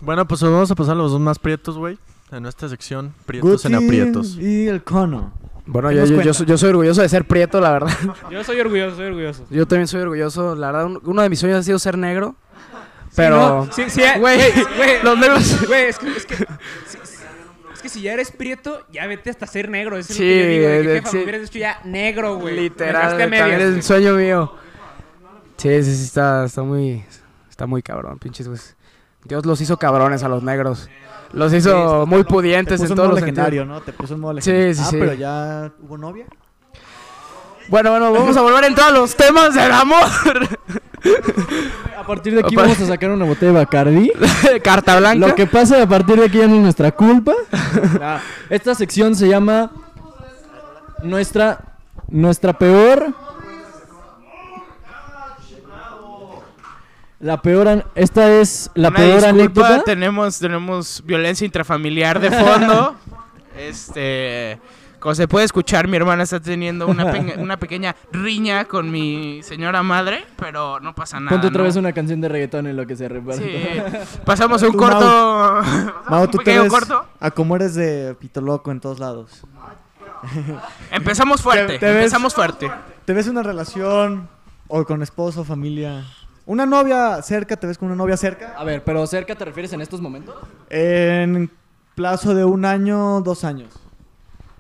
[0.01, 1.99] Bueno, pues vamos a pasar a los dos más prietos, güey.
[2.33, 4.37] En nuestra sección, prietos en aprietos.
[4.37, 5.33] Y el cono.
[5.67, 7.91] Bueno, ¿Qué yo, yo, yo soy, yo soy orgulloso de ser prieto, la verdad.
[8.31, 9.47] Yo soy orgulloso, soy orgulloso.
[9.51, 10.55] Yo también soy orgulloso.
[10.55, 12.35] La verdad, un- uno de mis sueños ha sido ser negro.
[13.17, 13.67] Pero...
[13.73, 14.39] Sí, sí, eh, Güey,
[14.77, 16.45] güey, los negros- Güey, es que, es que, sí,
[17.05, 17.19] sí.
[17.83, 19.97] que si ya eres prieto, ya vete hasta ser negro.
[19.97, 20.69] Eso es Sí, lo que yo digo.
[20.69, 21.17] de que, jefa, sí.
[21.17, 22.55] me hubieras dicho ya negro, güey.
[22.57, 24.53] Me Literal, también medias, es un sueño mío.
[25.57, 27.05] Sí, sí, sí, está, está muy...
[27.49, 28.59] Está muy cabrón, pinches, güey.
[29.25, 30.91] Dios los hizo cabrones a los negros.
[31.35, 33.81] Los hizo muy Te pudientes en todos los legendario, sentidos.
[33.81, 33.85] ¿no?
[33.85, 34.75] Te puso en modo Sí, legendario.
[34.75, 34.97] sí, ah, sí.
[34.99, 36.27] pero ya hubo novia.
[37.69, 40.05] Bueno, bueno, vamos a volver a entrar a los temas del amor.
[41.99, 44.13] A partir de aquí vamos a sacar una botella de Bacardi.
[44.63, 45.27] Carta blanca.
[45.29, 47.33] Lo que pasa a partir de aquí ya no es nuestra culpa.
[48.51, 49.71] Esta sección se llama
[51.03, 51.59] nuestra
[52.09, 53.15] nuestra peor
[57.25, 59.29] la peor an- esta es la Una peor disculpa,
[59.67, 59.83] anécdota.
[59.85, 62.97] Tenemos, tenemos violencia intrafamiliar de fondo.
[63.59, 64.61] este.
[65.01, 69.43] Como se puede escuchar, mi hermana está teniendo una, peña- una pequeña riña con mi
[69.43, 71.31] señora madre, pero no pasa nada.
[71.31, 71.65] Ponte otra ¿no?
[71.65, 73.43] vez una canción de reggaetón en lo que se reparte.
[74.03, 74.19] Sí.
[74.25, 75.63] Pasamos a un Tú, corto.
[76.09, 77.07] Mau, un tú te ves corto.
[77.21, 79.43] a como eres de pito loco en todos lados.
[80.91, 81.75] Empezamos fuerte.
[81.75, 82.71] Te- te ves- empezamos fuerte.
[83.05, 84.29] ¿Te ves una relación
[84.69, 86.05] o con esposo, familia?
[86.47, 87.57] ¿Una novia cerca?
[87.57, 88.55] ¿Te ves con una novia cerca?
[88.57, 90.35] A ver, pero cerca te refieres en estos momentos?
[90.69, 91.51] En
[91.95, 93.73] plazo de un año, dos años.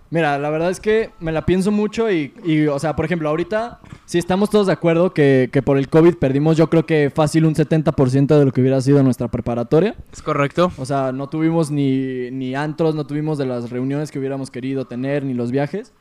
[0.08, 3.28] Mira, la verdad es que me la pienso mucho y, y, o sea, por ejemplo,
[3.28, 7.10] ahorita si estamos todos de acuerdo que, que por el COVID perdimos yo creo que
[7.12, 9.96] fácil un 70% de lo que hubiera sido nuestra preparatoria.
[10.12, 10.72] Es correcto.
[10.78, 14.86] O sea, no tuvimos ni, ni antros, no tuvimos de las reuniones que hubiéramos querido
[14.86, 15.92] tener, ni los viajes.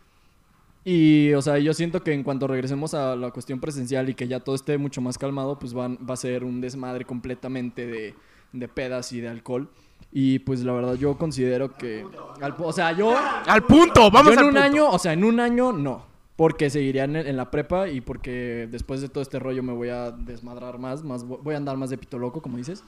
[0.85, 4.27] Y, o sea, yo siento que en cuanto regresemos a la cuestión presencial y que
[4.27, 8.15] ya todo esté mucho más calmado, pues van, va a ser un desmadre completamente de,
[8.51, 9.69] de pedas y de alcohol.
[10.11, 12.05] Y pues la verdad yo considero que...
[12.41, 13.15] al- o sea, yo...
[13.47, 14.63] Al punto, vamos yo en al un punto.
[14.65, 16.05] año, o sea, en un año no.
[16.35, 19.89] Porque seguiría en, en la prepa y porque después de todo este rollo me voy
[19.89, 22.83] a desmadrar más, más voy a andar más de pito loco, como dices.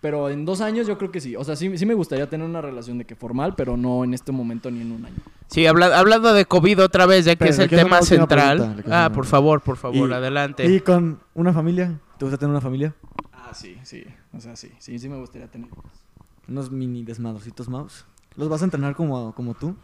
[0.00, 1.36] Pero en dos años yo creo que sí.
[1.36, 4.14] O sea, sí, sí me gustaría tener una relación de que formal, pero no en
[4.14, 5.16] este momento ni en un año.
[5.48, 7.96] Sí, habla- hablando de COVID otra vez, ya que Pero es le el quiero tema
[7.96, 8.56] una última central.
[8.58, 10.66] pregunta, le quiero Ah, una- por favor, por favor, Y- adelante.
[10.66, 11.98] ¿Y con una familia?
[12.18, 12.94] ¿Te gusta tener una familia?
[13.32, 14.04] Ah, sí, sí.
[14.36, 15.68] O sea, sí, sí, sí me gustaría tener.
[16.46, 18.04] Unos mini desmadrocitos mouse.
[18.36, 19.74] ¿Los vas a entrenar como, como tú?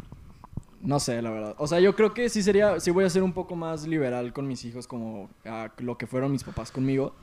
[0.83, 1.55] No sé, la verdad.
[1.59, 4.33] O sea, yo creo que sí sería, sí voy a ser un poco más liberal
[4.33, 7.15] con mis hijos como a lo que fueron mis papás conmigo.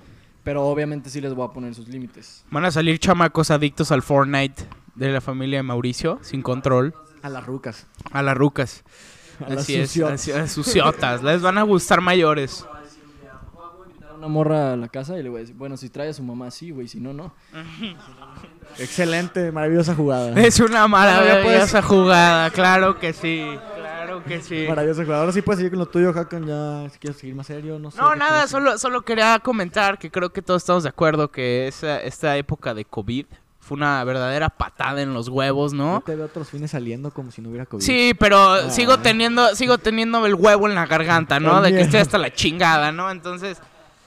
[0.43, 2.45] Pero obviamente sí les voy a poner sus límites.
[2.49, 4.63] Van a salir chamacos adictos al Fortnite
[4.95, 6.93] de la familia de Mauricio, sin control.
[7.21, 7.87] A las rucas.
[8.11, 8.83] A las rucas.
[9.45, 10.21] A las Así es, suciotas.
[10.21, 11.23] así- a suciotas.
[11.23, 12.65] Les van a gustar mayores.
[14.09, 16.13] a una morra a la casa y le voy a decir, bueno, si trae a
[16.13, 17.33] su mamá, sí, güey, si no, no.
[18.77, 20.39] Excelente, maravillosa jugada.
[20.41, 23.45] Es una maravillosa jugada, claro que sí.
[24.09, 24.65] Claro que sí.
[24.67, 25.21] Maravillosa jugada.
[25.21, 27.91] Ahora sí puedes seguir con lo tuyo, Hakan, ya si quieres seguir más serio, no
[27.91, 27.99] sé.
[28.01, 31.67] No, ¿qué nada, solo, solo quería comentar que creo que todos estamos de acuerdo que
[31.67, 33.25] esa, esta época de COVID
[33.59, 36.03] fue una verdadera patada en los huevos, Yo ¿no?
[36.05, 37.83] te veo otros fines saliendo como si no hubiera COVID.
[37.83, 38.69] Sí, pero Ah.
[38.71, 41.61] sigo teniendo sigo teniendo el huevo en la garganta, ¿no?
[41.61, 43.11] De que estoy hasta la chingada, ¿no?
[43.11, 43.59] Entonces,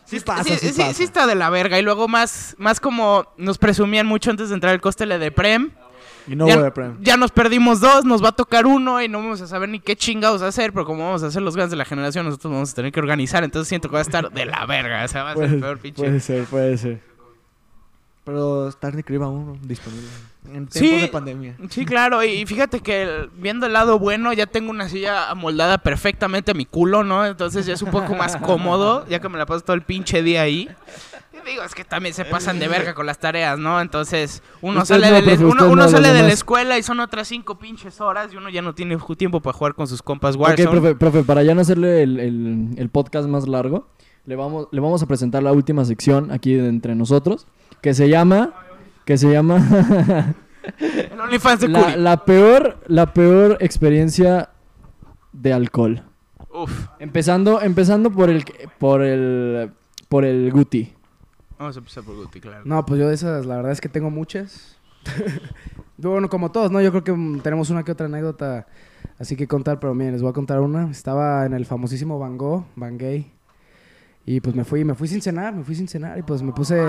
[0.04, 0.94] Sí está- pasa, sí sí, pasa.
[0.94, 1.78] sí está de la verga.
[1.78, 5.70] Y luego más, más como nos presumían mucho antes de entrar el costele de Prem.
[6.28, 6.96] Y no ya, voy a Prem.
[7.02, 9.80] ya nos perdimos dos, nos va a tocar uno y no vamos a saber ni
[9.80, 12.70] qué chingados hacer, pero como vamos a ser los grandes de la generación, nosotros vamos
[12.72, 15.24] a tener que organizar, entonces siento que va a estar de la verga, o sea,
[15.24, 16.02] va a ser el peor pinche.
[16.02, 17.12] puede ser, puede ser.
[18.24, 20.06] Pero Nick Crib aún disponible.
[20.46, 21.00] En tiempos Sí.
[21.00, 21.56] de pandemia.
[21.70, 25.28] Sí, claro, y y fíjate que el- viendo el lado bueno, ya tengo una silla
[25.28, 27.26] amoldada perfectamente a mi culo, ¿no?
[27.26, 30.22] Entonces ya es un poco más cómodo, ya que me la paso todo el pinche
[30.22, 30.68] día ahí.
[31.44, 33.80] Digo, es que también se pasan de verga con las tareas, ¿no?
[33.80, 37.00] Entonces, uno Usted sale, no, de, la- uno, no, sale de la escuela y son
[37.00, 40.36] otras cinco pinches horas y uno ya no tiene tiempo para jugar con sus compas
[40.36, 40.70] Ok, Warzone.
[40.70, 43.88] profe, profe, para ya no hacerle el, el- el podcast más largo,
[44.24, 47.46] le vamos, le vamos a presentar la última sección aquí de entre nosotros,
[47.80, 48.54] que se llama...
[49.04, 49.56] Que se llama...
[50.78, 54.50] El OnlyFans de la, la peor, la peor experiencia
[55.32, 56.04] de alcohol.
[56.54, 56.70] Uf.
[57.00, 58.44] Empezando, empezando por el
[58.78, 59.72] por el
[60.08, 60.92] por el Guti.
[61.62, 62.62] Vamos a empezar por Guti, claro.
[62.64, 64.76] No, pues yo de esas, la verdad es que tengo muchas.
[65.96, 66.80] bueno, como todos, ¿no?
[66.80, 68.66] Yo creo que mm, tenemos una que otra anécdota
[69.20, 70.90] así que contar, pero miren, les voy a contar una.
[70.90, 73.32] Estaba en el famosísimo Van Gogh, Van Gay.
[74.26, 76.52] Y pues me fui, me fui sin cenar, me fui sin cenar y pues me
[76.52, 76.82] puse...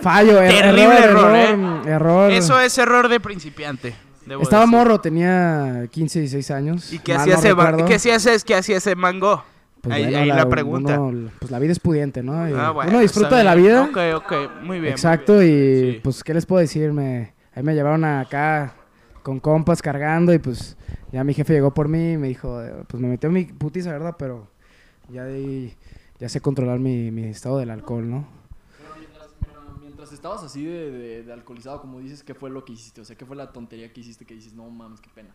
[0.00, 1.50] Fallo, er- Terrible error, ¿eh?
[1.52, 2.32] error, error.
[2.32, 3.94] Eso es error de principiante.
[4.40, 4.76] Estaba decir.
[4.76, 6.92] morro, tenía 15, 16 años.
[6.92, 7.84] ¿Y qué hacía no ese.
[7.86, 9.44] ¿Qué hacía ese, qué hacía ese mango?
[9.82, 11.00] Pues ahí bueno, ahí la, pregunta.
[11.00, 12.48] uno- pues la vida es pudiente, ¿no?
[12.48, 13.82] Y Ah, bueno, uno disfruta de la vida.
[13.82, 14.82] Ok, ok, muy bien.
[14.82, 15.48] muy Exacto, bien.
[15.88, 16.00] y Sí.
[16.02, 16.92] pues, ¿qué les puedo decir?
[16.92, 18.74] Me, ahí me llevaron acá
[19.24, 20.76] con compas cargando y pues
[21.12, 23.90] ya mi jefe llegó por mí y me dijo, eh, pues me metió mi putiza,
[23.92, 24.14] ¿verdad?
[24.18, 24.46] Pero
[25.08, 25.76] ya de ahí,
[26.20, 28.26] ya sé controlar mi, mi estado del alcohol, ¿no?
[29.80, 33.00] Mientras estabas así de, de- de alcoholizado, como dices, ¿qué fue lo que hiciste?
[33.00, 35.30] O sea, ¿qué fue la tontería que hiciste que dices, no mames, qué pena?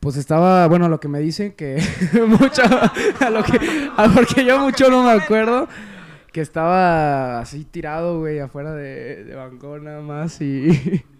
[0.00, 1.82] Pues estaba, bueno, lo que me dicen que
[2.26, 5.68] mucho, a lo que, a porque yo mucho no me acuerdo,
[6.32, 11.04] que estaba así tirado, güey, afuera de, de Bangkok nada más y...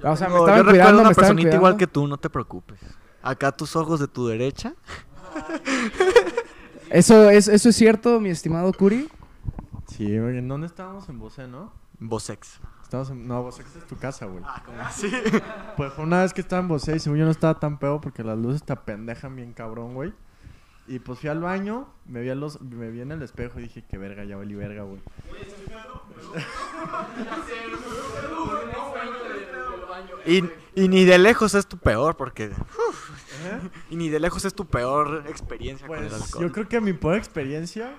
[0.00, 2.18] O sea, me No, estaban yo recuerdo cuidando, una me personita igual que tú, no
[2.18, 2.78] te preocupes.
[3.20, 4.74] Acá tus ojos de tu derecha.
[6.90, 9.08] Eso es, eso es cierto, mi estimado Curi.
[9.88, 11.06] Sí, ¿en dónde estábamos?
[11.10, 11.70] En Bosé, ¿no?
[11.98, 12.60] Bosex.
[12.88, 13.28] Estábamos en...
[13.28, 14.42] No, Bosé es tu casa, güey.
[14.46, 15.12] Ah, ¿cómo así?
[15.76, 18.24] Pues fue una vez que estaba en y según yo no estaba tan pedo porque
[18.24, 20.14] las luces te pendejan bien cabrón, güey.
[20.86, 23.64] Y pues fui al baño, me vi, a los, me vi en el espejo y
[23.64, 25.02] dije, que verga, ya valí verga, güey.
[30.24, 32.48] Y, y ni de lejos es tu peor, porque.
[32.48, 33.10] uf,
[33.90, 36.42] y ni de lejos es tu peor experiencia con el Pues alcohol.
[36.42, 37.94] yo creo que mi peor experiencia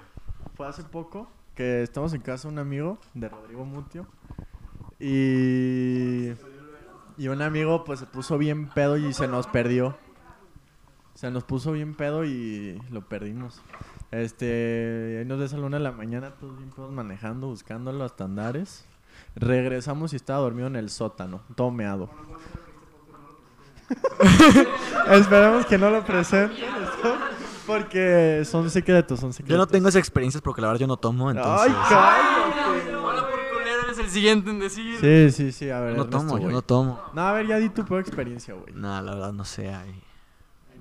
[0.56, 4.08] fue hace poco que estamos en casa de un amigo de Rodrigo Mutio
[5.00, 6.34] y
[7.20, 9.97] y un amigo pues se puso bien pedo y se nos perdió.
[11.16, 13.62] Se nos puso bien pedo y lo perdimos.
[14.10, 18.06] Este, ahí nos ves a la una de la mañana todos bien pedos manejando, buscándolo
[18.06, 18.86] hasta Andares.
[19.36, 22.10] Regresamos y estaba dormido en el sótano, todo meado.
[25.12, 27.18] Esperemos que no lo presenten esto,
[27.68, 29.52] porque son secretos, son secretos.
[29.52, 31.68] Yo no tengo esas experiencias porque la verdad yo no tomo, entonces.
[31.68, 32.59] Ay, cállate.
[34.10, 34.97] El siguiente en decir.
[34.99, 35.95] Sí, sí, sí, a ver.
[35.95, 36.53] yo no tomo, yo güey.
[36.53, 37.01] no tomo.
[37.14, 38.74] No, a ver, ya di tu peor experiencia, güey.
[38.74, 40.01] No, la verdad no sé, hay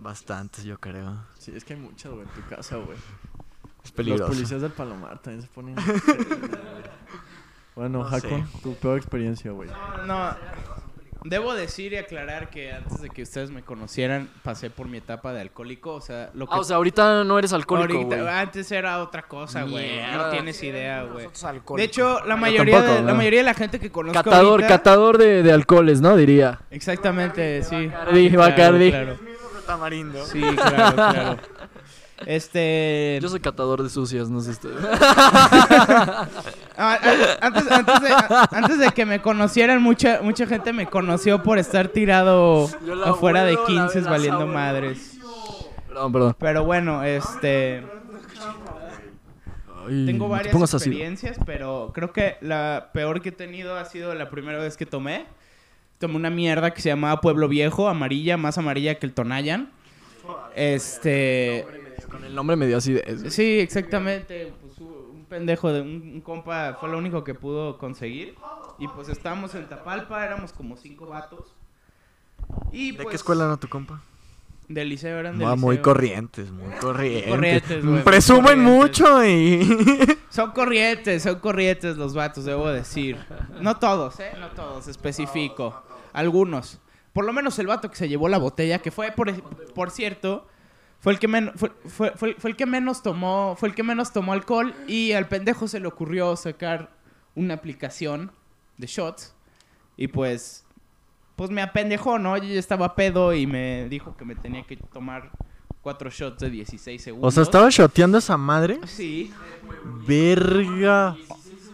[0.00, 1.16] bastantes, yo creo.
[1.38, 2.96] Sí, es que hay muchas, güey, en tu casa, güey.
[3.84, 4.28] Es peligroso.
[4.28, 5.76] Los policías del Palomar también se ponen...
[7.74, 8.44] bueno, No Jaco, sé.
[8.62, 9.68] tu peor experiencia, güey.
[10.06, 10.34] No,
[11.28, 15.32] debo decir y aclarar que antes de que ustedes me conocieran, pasé por mi etapa
[15.32, 15.94] de alcohólico.
[15.94, 16.54] O sea, lo que.
[16.54, 18.28] Ah, o sea, ahorita no eres alcohólico, ahorita- güey.
[18.34, 20.00] antes era otra cosa, güey.
[20.12, 21.26] No tienes idea, güey.
[21.26, 23.16] Nosotros De hecho, la Yo mayoría, tampoco, de, la ¿no?
[23.16, 26.16] mayoría de la gente que conozco Catador, ahorita- catador de, de alcoholes, ¿no?
[26.16, 26.60] Diría.
[26.70, 27.86] Exactamente, sí.
[27.88, 28.90] Bacardi, Claro, Bacardi.
[28.90, 29.16] claro.
[29.66, 30.24] Tamarindo.
[30.24, 31.38] Sí, claro, claro.
[32.26, 33.18] Este.
[33.22, 34.76] Yo soy catador de sucias, no sé ustedes.
[36.80, 38.08] Ah, ah, antes, antes de,
[38.52, 42.68] antes de que me conocieran, mucha, mucha gente me conoció por estar tirado
[43.04, 44.54] afuera de abuelo, la 15 vela valiendo abuelo.
[44.54, 45.18] madres.
[45.88, 46.36] Perdón, perdón.
[46.38, 47.82] Pero bueno, este.
[49.86, 54.14] Ay, Tengo te varias experiencias, pero creo que la peor que he tenido ha sido
[54.14, 55.26] la primera vez que tomé.
[55.98, 59.72] Tomé una mierda que se llamaba Pueblo Viejo, amarilla, más amarilla que el Tonayan.
[60.54, 61.66] Este.
[62.10, 63.30] Con el nombre me dio así de...
[63.30, 64.52] Sí, exactamente.
[64.62, 68.34] Pues, un pendejo de un, un compa fue lo único que pudo conseguir.
[68.78, 71.52] Y pues estábamos en Tapalpa, éramos como cinco vatos.
[72.72, 74.00] Y, ¿De pues, qué escuela era tu compa?
[74.68, 75.82] Del liceo, eran del Ah, muy liceo.
[75.82, 77.28] corrientes, muy corrientes.
[77.30, 79.00] corrientes, muy Presumen corrientes.
[79.00, 80.18] mucho y.
[80.30, 83.16] Son corrientes, son corrientes los vatos, debo decir.
[83.60, 84.30] No todos, ¿eh?
[84.38, 85.82] No todos, especifico.
[86.12, 86.78] Algunos.
[87.18, 89.34] Por lo menos el vato que se llevó la botella, que fue, por,
[89.74, 90.46] por cierto,
[91.00, 93.82] fue el, que men- fue, fue- fue- fue el que menos tomó, fue el que
[93.82, 96.90] menos tomó alcohol y al pendejo se le ocurrió sacar
[97.34, 98.30] una aplicación
[98.76, 99.34] de shots
[99.96, 100.64] y pues,
[101.34, 102.36] pues me apendejó, ¿no?
[102.36, 105.32] Yo ya estaba pedo y me dijo que me tenía que tomar
[105.82, 107.26] cuatro shots de 16 segundos.
[107.26, 108.78] O sea, ¿estaba shoteando esa madre?
[108.86, 109.32] Sí.
[110.06, 111.16] Verga.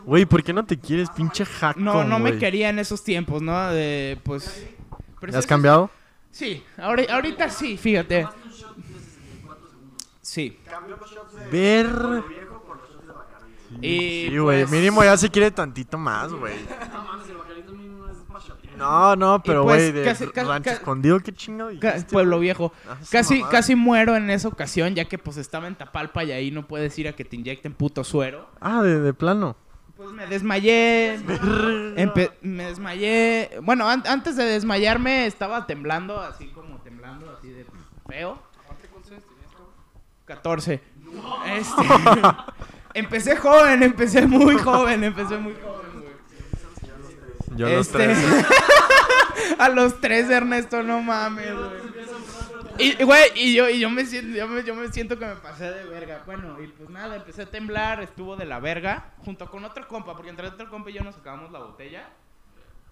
[0.07, 2.41] Güey, ¿por qué no te quieres, pinche Jaco, No, no me güey?
[2.41, 3.71] quería en esos tiempos, ¿no?
[3.71, 4.67] De, pues...
[5.25, 5.91] pero ¿Ya has cambiado?
[6.31, 8.29] Sí, ahori- ahorita sí, fíjate.
[10.21, 10.59] Sí.
[11.51, 11.89] Ver.
[13.81, 16.55] Y Sí, güey, pues- mínimo ya se quiere tantito más, güey.
[18.77, 22.41] No, no, pero pues, güey, de casi- rancho escondido, qué chingo dijiste, Pueblo?
[22.41, 22.73] Viejo.
[22.89, 23.53] Ah, Casi, mamada.
[23.53, 26.99] casi muero en esa ocasión, ya que pues estaba en Tapalpa y ahí no puedes
[26.99, 28.51] ir a que te inyecten puto suero.
[28.61, 29.57] Ah, de, de plano.
[29.97, 31.19] Pues me desmayé.
[31.97, 33.51] empe- me desmayé.
[33.63, 37.65] Bueno, an- antes de desmayarme estaba temblando, así como temblando, así de
[38.09, 38.43] feo.
[40.27, 40.81] 14.
[41.47, 41.83] Este,
[42.95, 47.57] empecé joven, empecé muy joven, empecé muy joven, güey.
[47.59, 48.47] Yo a los Este, 13.
[49.59, 51.94] a los 13, Ernesto, no mames, güey.
[52.79, 55.37] Y, güey, y yo, y yo me siento, yo me, yo me siento que me
[55.37, 56.23] pasé de verga.
[56.27, 60.15] Bueno, y pues nada, empecé a temblar, estuvo de la verga, junto con otro compa,
[60.15, 62.09] porque entre otro compa y yo nos sacábamos la botella.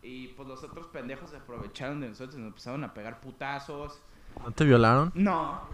[0.02, 4.00] Y pues los otros pendejos se aprovecharon de nosotros y nos empezaron a pegar putazos.
[4.42, 5.12] ¿No te violaron?
[5.14, 5.68] No.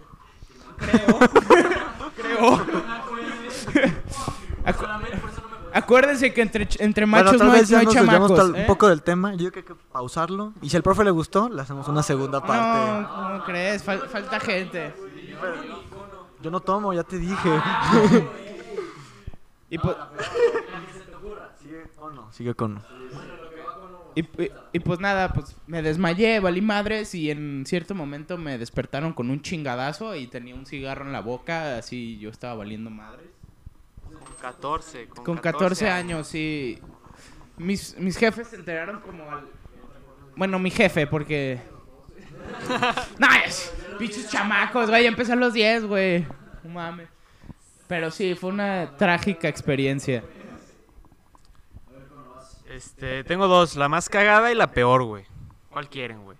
[0.77, 1.19] Creo.
[2.15, 2.57] Creo.
[4.65, 4.85] Acu-
[5.73, 8.39] Acuérdense que entre, entre machos no hay, no hay chamacos.
[8.55, 8.61] ¿eh?
[8.61, 9.33] un poco del tema.
[9.33, 10.53] Yo creo que hay que pausarlo.
[10.61, 13.01] Y si al profe le gustó, le hacemos una segunda parte.
[13.01, 13.85] No, ¿cómo crees?
[13.85, 14.93] Fal- falta gente.
[16.41, 17.49] Yo no tomo, ya te dije.
[19.71, 19.95] Y pues,
[21.61, 22.31] Sigue con no.
[22.33, 22.81] Sigue con no.
[24.15, 28.57] y, y- y pues nada, pues me desmayé, valí madres y en cierto momento me
[28.57, 32.89] despertaron con un chingadazo y tenía un cigarro en la boca, así yo estaba valiendo
[32.89, 33.27] madres.
[34.39, 35.07] 14.
[35.07, 36.79] Con 14 años, sí.
[37.57, 39.47] Mis, mis jefes se enteraron como al...
[40.35, 41.61] Bueno, mi jefe, porque...
[43.19, 43.73] no, es...
[43.97, 45.03] Pinches chamacos, güey.
[45.03, 46.25] Ya empecé a los 10, güey.
[46.63, 47.09] No mames.
[47.87, 50.23] Pero sí, fue una trágica experiencia.
[52.69, 55.25] Este, tengo dos, la más cagada y la peor, güey.
[55.71, 56.37] ¿Cuál quieren, güey?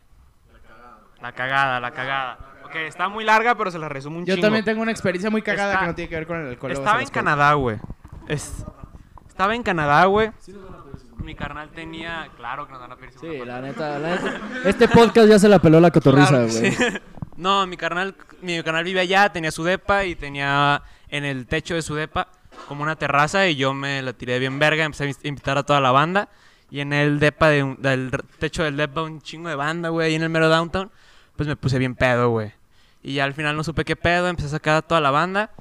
[1.21, 2.48] La cagada, la cagada.
[2.69, 4.45] Ok, está muy larga, pero se la resumo un Yo chingo.
[4.47, 6.71] también tengo una experiencia muy cagada Está- que no tiene que ver con el alcohol.
[6.71, 7.07] Estaba en.
[7.09, 7.77] Canadá, güey.
[8.27, 8.63] Es-
[9.27, 10.31] Estaba en Canadá, güey.
[11.23, 12.27] Mi carnal tenía...
[12.37, 13.51] Claro que nos van a pedir segunda Sí, parte.
[13.51, 14.69] la neta, la neta.
[14.69, 16.71] Este podcast ya se la peló la cotorriza, Claro, güey.
[16.71, 16.83] sí.
[17.37, 21.73] No, mi carnal, mi carnal vive allá, tenía su depa y tenía en el techo
[21.75, 22.27] de su depa
[22.67, 25.63] como una terraza y yo me la tiré bien verga, empecé a invi- invitar a
[25.63, 26.27] toda la banda
[26.69, 29.87] y en el depa de un- del r- techo del depa un chingo de banda,
[29.87, 30.91] güey, ahí en el mero downtown,
[31.37, 32.51] pues me puse bien pedo, güey.
[33.01, 35.51] Y ya al final no supe qué pedo, empecé a sacar a toda la banda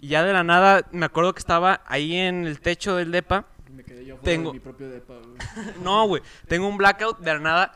[0.00, 3.44] y ya de la nada me acuerdo que estaba ahí en el techo del depa.
[3.70, 5.74] Me quedé yo Tengo- mi propio depa, güey.
[5.82, 6.22] No, güey.
[6.48, 7.18] Tengo un blackout.
[7.18, 7.72] De la nada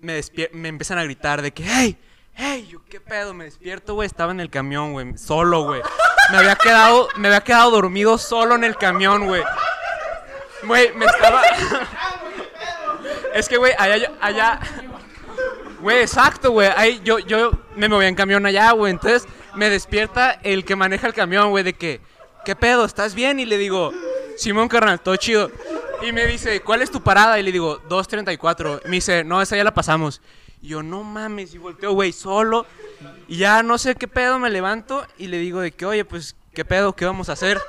[0.00, 1.98] me, despier- me empiezan a gritar de que, hey,
[2.34, 3.32] hey, yo qué pedo.
[3.34, 4.06] Me despierto, güey.
[4.06, 5.16] Estaba en el camión, güey.
[5.18, 5.82] Solo, güey.
[6.30, 9.42] Me había quedado, me había quedado dormido solo en el camión, güey.
[10.64, 11.42] Güey, me estaba.
[13.34, 14.60] es que, güey, allá, allá.
[15.80, 16.68] Güey, exacto, güey.
[16.76, 18.92] Ahí yo, yo me movía en camión allá, güey.
[18.92, 22.00] Entonces me despierta el que maneja el camión, güey, de que,
[22.44, 22.84] ¿qué pedo?
[22.84, 23.40] ¿Estás bien?
[23.40, 23.92] Y le digo,
[24.36, 25.50] Simón, carnal, todo chido.
[26.02, 27.38] Y me dice, ¿cuál es tu parada?
[27.38, 28.82] Y le digo, 234.
[28.84, 30.20] Me dice, no, esa ya la pasamos.
[30.62, 31.54] Y yo, no mames.
[31.54, 32.66] Y volteo, güey, solo.
[33.28, 36.36] Y ya no sé qué pedo, me levanto y le digo de que, oye, pues,
[36.54, 36.94] ¿qué pedo?
[36.94, 37.60] ¿Qué vamos a hacer?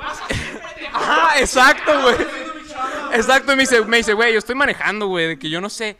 [0.92, 2.16] Ajá, exacto, güey.
[3.12, 5.96] Exacto, me dice, me dice, güey, yo estoy manejando, güey, de que yo no sé.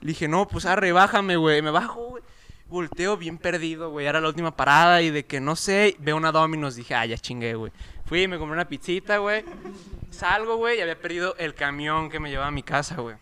[0.00, 1.60] Le dije, no, pues arre, bájame, güey.
[1.62, 2.22] Me bajo, güey.
[2.68, 4.06] Volteo bien perdido, güey.
[4.06, 6.76] Era la última parada y de que no sé, veo una Domino's.
[6.76, 7.72] Dije, ah, ya chingué, güey.
[8.04, 9.44] Fui me compré una pizzita, güey.
[10.10, 13.16] Salgo, güey, y había perdido el camión que me llevaba a mi casa, güey.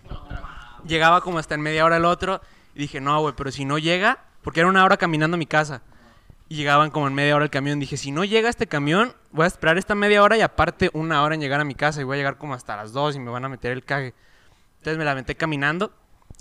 [0.87, 2.41] Llegaba como hasta en media hora el otro.
[2.75, 5.47] Y dije, no, güey, pero si no llega, porque era una hora caminando a mi
[5.47, 5.83] casa.
[6.49, 7.81] Y llegaban como en media hora el camión.
[7.81, 11.23] Dije, si no llega este camión, voy a esperar esta media hora y aparte una
[11.23, 12.01] hora en llegar a mi casa.
[12.01, 14.15] Y voy a llegar como hasta las dos y me van a meter el cague.
[14.79, 15.93] Entonces me la metí caminando.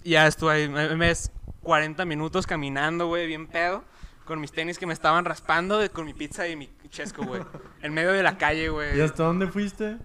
[0.04, 1.32] Y ya estuve ahí, me, me ves
[1.64, 3.84] 40 minutos caminando, güey, bien pedo.
[4.26, 7.42] Con mis tenis que me estaban raspando, de- con mi pizza y mi chesco, güey.
[7.82, 8.98] En medio de la calle, güey.
[8.98, 9.98] ¿Y hasta dónde fuiste?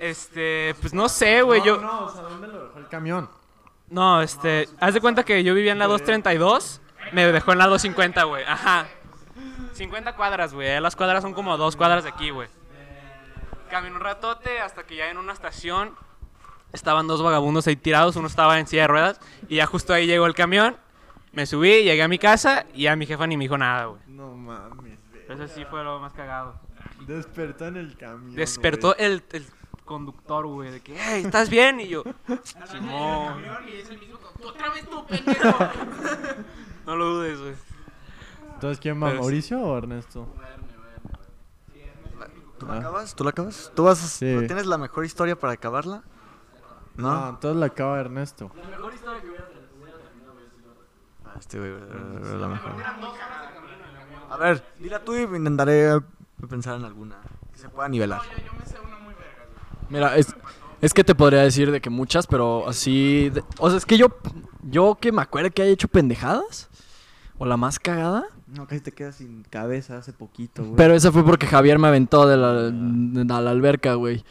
[0.00, 1.62] Este, pues no sé, güey.
[1.62, 1.80] yo...
[1.80, 3.30] No, o sea, ¿dónde lo dejó el camión?
[3.88, 6.80] No, este, haz de cuenta que yo vivía en la 232,
[7.12, 8.44] me dejó en la 250, güey.
[8.44, 8.86] Ajá.
[9.72, 10.80] 50 cuadras, güey.
[10.80, 12.48] Las cuadras son como dos cuadras de aquí, güey.
[13.70, 15.94] Caminé un ratote hasta que ya en una estación
[16.74, 20.06] estaban dos vagabundos ahí tirados, uno estaba en silla de ruedas y ya justo ahí
[20.06, 20.76] llegó el camión.
[21.32, 24.00] Me subí, llegué a mi casa y ya mi jefa ni me dijo nada, güey.
[24.06, 24.98] No mames,
[25.28, 26.60] Eso sí fue lo más cagado.
[27.06, 28.34] Despertó en el camión.
[28.36, 29.44] Despertó el, el
[29.84, 31.80] conductor, güey, de que, hey, ¿estás bien?
[31.80, 32.04] Y yo,
[32.70, 33.42] Simón.
[34.44, 35.58] Otra vez tú, pendejo.
[36.86, 37.54] No lo dudes, güey.
[38.54, 39.08] Entonces, ¿quién va?
[39.08, 40.28] Pero- ¿Mauricio o Ernesto?
[42.58, 42.78] ¿Tú la Ah.
[42.78, 43.14] acabas?
[43.16, 43.72] ¿Tú la acabas?
[43.74, 44.26] ¿Tú vas a- Sí.
[44.46, 46.02] ¿Tienes la mejor historia para acabarla?
[46.96, 47.28] No, ¿No?
[47.30, 48.50] entonces la acaba Ernesto.
[51.24, 52.72] Ah, Este güey, eh, la mejor.
[54.30, 56.00] A ver, dila tú y intentaré
[56.48, 57.16] pensar en alguna
[57.52, 58.20] que se pueda nivelar.
[59.90, 60.34] Mira, es,
[60.80, 63.30] es que te podría decir de que muchas, pero así...
[63.30, 64.08] de- o sea, es que yo,
[64.62, 66.68] yo que me acuerdo que haya hecho pendejadas,
[67.38, 70.76] o la más cagada, No, casi te quedas sin cabeza hace poquito, güey.
[70.76, 74.24] pero esa fue porque Javier me aventó de la, de la alberca, güey.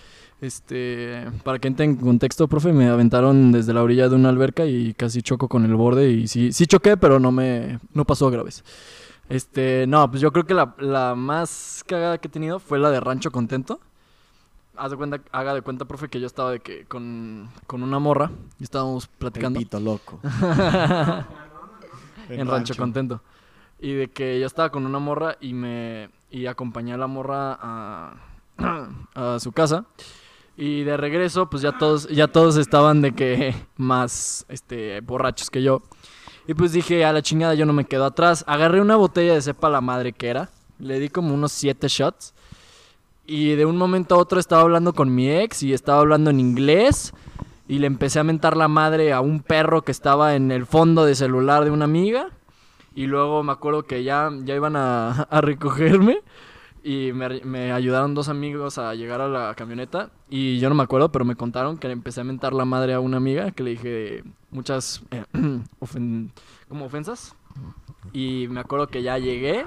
[0.43, 4.65] Este, para que entre en contexto, profe, me aventaron desde la orilla de una alberca
[4.65, 8.27] y casi choco con el borde y sí, sí choqué, pero no me, no pasó
[8.27, 8.61] a graves.
[9.29, 12.91] Este, no, pues yo creo que la, la más cagada que he tenido fue la
[12.91, 13.79] de Rancho Contento.
[14.75, 17.99] Haz de cuenta, haga de cuenta, profe, que yo estaba de que con, con una
[17.99, 18.29] morra
[18.59, 19.61] y estábamos platicando.
[19.79, 20.19] loco.
[22.27, 22.75] en En Rancho Rancho.
[22.75, 23.21] Contento.
[23.79, 27.57] Y de que yo estaba con una morra y me y acompañé a la morra
[27.61, 28.15] a,
[29.15, 29.85] a su casa.
[30.55, 35.63] Y de regreso, pues ya todos, ya todos estaban de que más este borrachos que
[35.63, 35.81] yo.
[36.47, 38.43] Y pues dije, a la chingada, yo no me quedo atrás.
[38.47, 40.49] Agarré una botella de sepa la madre que era.
[40.77, 42.33] Le di como unos siete shots.
[43.25, 46.39] Y de un momento a otro estaba hablando con mi ex y estaba hablando en
[46.39, 47.13] inglés.
[47.67, 51.05] Y le empecé a mentar la madre a un perro que estaba en el fondo
[51.05, 52.27] de celular de una amiga.
[52.93, 56.19] Y luego me acuerdo que ya, ya iban a, a recogerme.
[56.85, 60.09] Y me, ayudaron dos amigos a llegar a la camioneta.
[60.29, 62.93] Y yo no me acuerdo, pero me contaron que le empecé a mentar la madre
[62.93, 63.51] a una amiga.
[63.51, 65.23] Que le dije muchas eh,
[66.67, 67.35] como ofensas.
[68.11, 69.65] Y me acuerdo que ya llegué.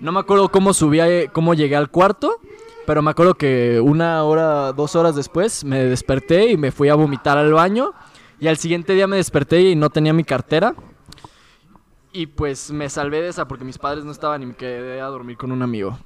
[0.00, 0.98] No me acuerdo cómo subí,
[1.32, 2.40] cómo llegué al cuarto.
[2.84, 6.96] Pero me acuerdo que una hora, dos horas después me desperté y me fui a
[6.96, 7.92] vomitar al baño.
[8.40, 10.74] Y al siguiente día me desperté y no tenía mi cartera.
[12.12, 15.06] Y pues me salvé de esa porque mis padres no estaban y me quedé a
[15.06, 15.96] dormir con un amigo.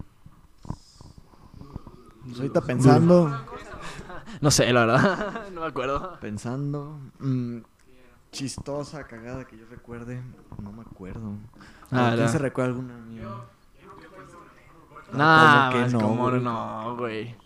[2.30, 3.44] Pues ahorita pensando,
[4.40, 5.48] No sé, la verdad.
[5.52, 6.18] no me acuerdo.
[6.20, 7.58] pensando, mm,
[8.30, 10.22] chistosa, cagada que yo recuerde,
[10.62, 11.32] no me acuerdo.
[11.90, 12.28] Ah, ¿Quién ya.
[12.28, 13.28] se recuerda alguna mía?
[15.12, 16.40] Nah, ¿cómo que no, ¿cómo güey?
[16.40, 17.36] no, güey?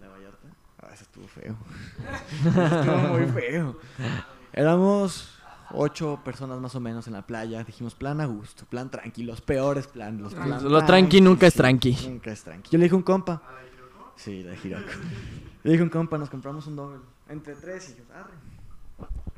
[0.00, 0.48] ¿La Vallarta?
[0.82, 1.54] Ah, ese estuvo feo.
[2.80, 3.78] estuvo muy feo.
[4.54, 5.39] Éramos
[5.72, 7.62] ocho personas más o menos en la playa.
[7.64, 10.20] Dijimos plan a gusto, plan tranqui, los peores planes.
[10.20, 11.96] Los plan Lo tranqui nunca es tranqui.
[12.08, 12.70] Nunca es tranqui.
[12.70, 13.42] Yo le dije a un compa.
[14.16, 14.90] Sí, la de Hirako.
[15.62, 17.00] Le dije a un compa, nos compramos un doble.
[17.28, 18.34] Entre tres y dijimos, arre.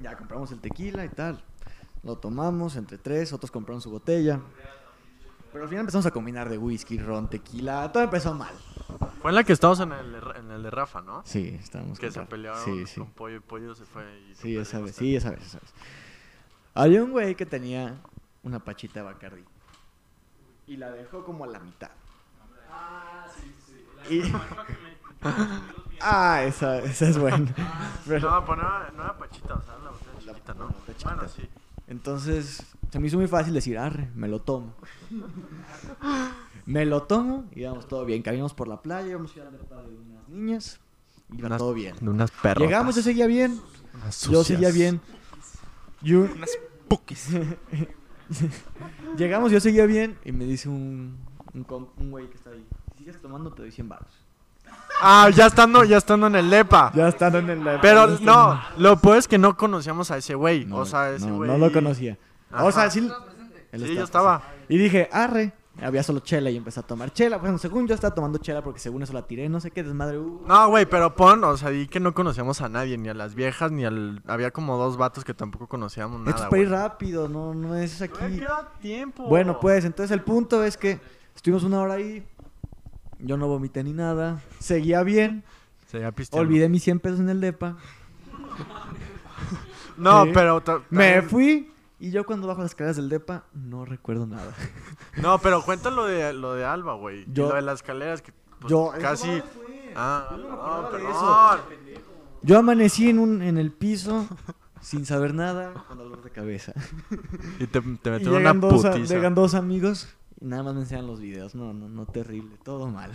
[0.01, 1.43] Ya compramos el tequila y tal.
[2.03, 4.41] Lo tomamos entre tres, otros compraron su botella.
[5.53, 7.93] Pero al final empezamos a combinar de whisky, ron, tequila.
[7.93, 8.55] Todo empezó mal.
[9.21, 11.23] Fue en la que estábamos en el, en el de Rafa, ¿no?
[11.25, 12.31] Sí, estábamos Que con se Rafa.
[12.31, 13.01] pelearon Sí, sí.
[13.01, 14.35] con Pollo y Pollo se fue y...
[14.35, 15.73] Sí, esa vez, sí, esa vez, esa vez.
[16.75, 17.97] Había un güey que tenía
[18.43, 19.45] una pachita de Bacardi.
[20.67, 21.91] Y la dejó como a la mitad.
[24.11, 24.23] Y...
[26.01, 27.55] ah, esa, esa es buena.
[28.07, 30.75] Pero- No, pues no era, no era Pachita, o sea, la botella chiquita, ¿no?
[31.05, 31.43] Bueno, sí.
[31.89, 34.75] Entonces, se me hizo muy fácil decir, arre, me lo tomo.
[36.67, 38.23] me lo tomo y íbamos todo bien.
[38.23, 40.81] Caminamos por la playa, íbamos a ir al depa de unas niñas.
[41.33, 41.97] Y iba Unas- todo bien.
[42.01, 42.69] de unas perrotas.
[42.69, 43.61] Llegamos, yo seguía bien.
[44.31, 45.01] Yo seguía bien.
[46.03, 46.21] Yo...
[46.21, 46.51] Unas
[46.89, 47.29] pukis.
[49.17, 50.19] Llegamos, yo seguía bien.
[50.25, 51.19] Y me dice un,
[51.55, 52.65] un, com- un güey que está ahí.
[52.93, 54.09] Si sigues tomando, te doy 100 baros.
[55.01, 56.93] Ah, ya estando, ya estando en el Lepa.
[56.95, 57.79] Ya estando en el...
[57.81, 60.65] Pero no, lo peor es que no conocíamos a ese güey.
[60.65, 61.51] No, o sea, ese no, güey.
[61.51, 62.17] no lo conocía.
[62.53, 63.01] O sea, sí...
[63.01, 64.43] él Sí, estaba- yo estaba.
[64.69, 65.53] Y dije, arre.
[65.81, 67.39] Había solo chela y empecé a tomar chela.
[67.39, 69.49] Bueno, según yo estaba tomando chela porque según eso la tiré.
[69.49, 70.47] No sé qué desmadre hubo.
[70.47, 73.35] No, güey, pero pon, o sea, di que no conocíamos a nadie, ni a las
[73.35, 74.23] viejas, ni al.
[74.27, 76.45] Había como dos vatos que tampoco conocíamos Esto nada.
[76.45, 78.39] es para ir rápido, no, no es aquí.
[78.39, 79.25] queda tiempo.
[79.27, 81.01] Bueno, pues entonces el punto es que
[81.35, 82.23] estuvimos una hora ahí.
[83.19, 84.43] Yo no vomité ni nada.
[84.59, 85.43] Seguía bien.
[85.91, 86.47] Se ya pisteando.
[86.47, 87.77] Olvidé mis 100 pesos en el depa.
[89.97, 90.31] No, Sí.
[90.35, 90.63] pero.
[90.91, 91.72] Me fui.
[92.05, 94.53] Y yo cuando bajo las escaleras del depa no recuerdo nada.
[95.23, 97.21] No, pero cuenta lo de, lo de Alba, güey.
[97.23, 98.33] Y Yo- Lo de las escaleras que.
[98.61, 99.31] pues, Yo- casi.
[99.31, 99.63] eso no.
[99.95, 101.11] Ah, Yo no me no, perdón.
[101.11, 101.59] eso.
[102.43, 104.27] Yo amanecí en, un, en el piso
[104.81, 106.73] sin saber nada con dolor de cabeza.
[107.61, 109.15] Y te, te Y metieron una dos, a- putiza.
[109.15, 110.09] llegan dos amigos
[110.41, 111.55] y nada más me enseñan los videos.
[111.55, 113.13] No, no, no, terrible, todo mal.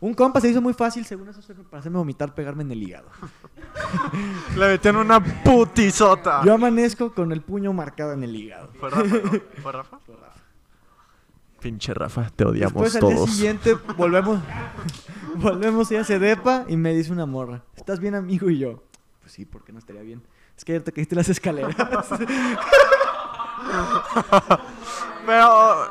[0.00, 1.40] Un compa se hizo muy fácil, según eso,
[1.70, 3.08] para hacerme vomitar, pegarme en el hígado.
[4.56, 6.42] Le metieron una putizota.
[6.42, 8.70] Yo amanezco con el puño marcado en el hígado.
[8.78, 9.40] Fue Rafa, ¿no?
[9.62, 9.98] ¿Fue Rafa?
[11.60, 13.26] Pinche Rafa, te odiamos Después al todos.
[13.26, 14.40] día siguiente volvemos,
[15.36, 18.48] volvemos a ir a Cedepa y me dice una morra, ¿estás bien amigo?
[18.48, 18.82] Y yo,
[19.20, 20.22] pues sí, ¿por qué no estaría bien?
[20.56, 21.76] Es que ayer te caíste las escaleras.
[25.26, 25.84] Pero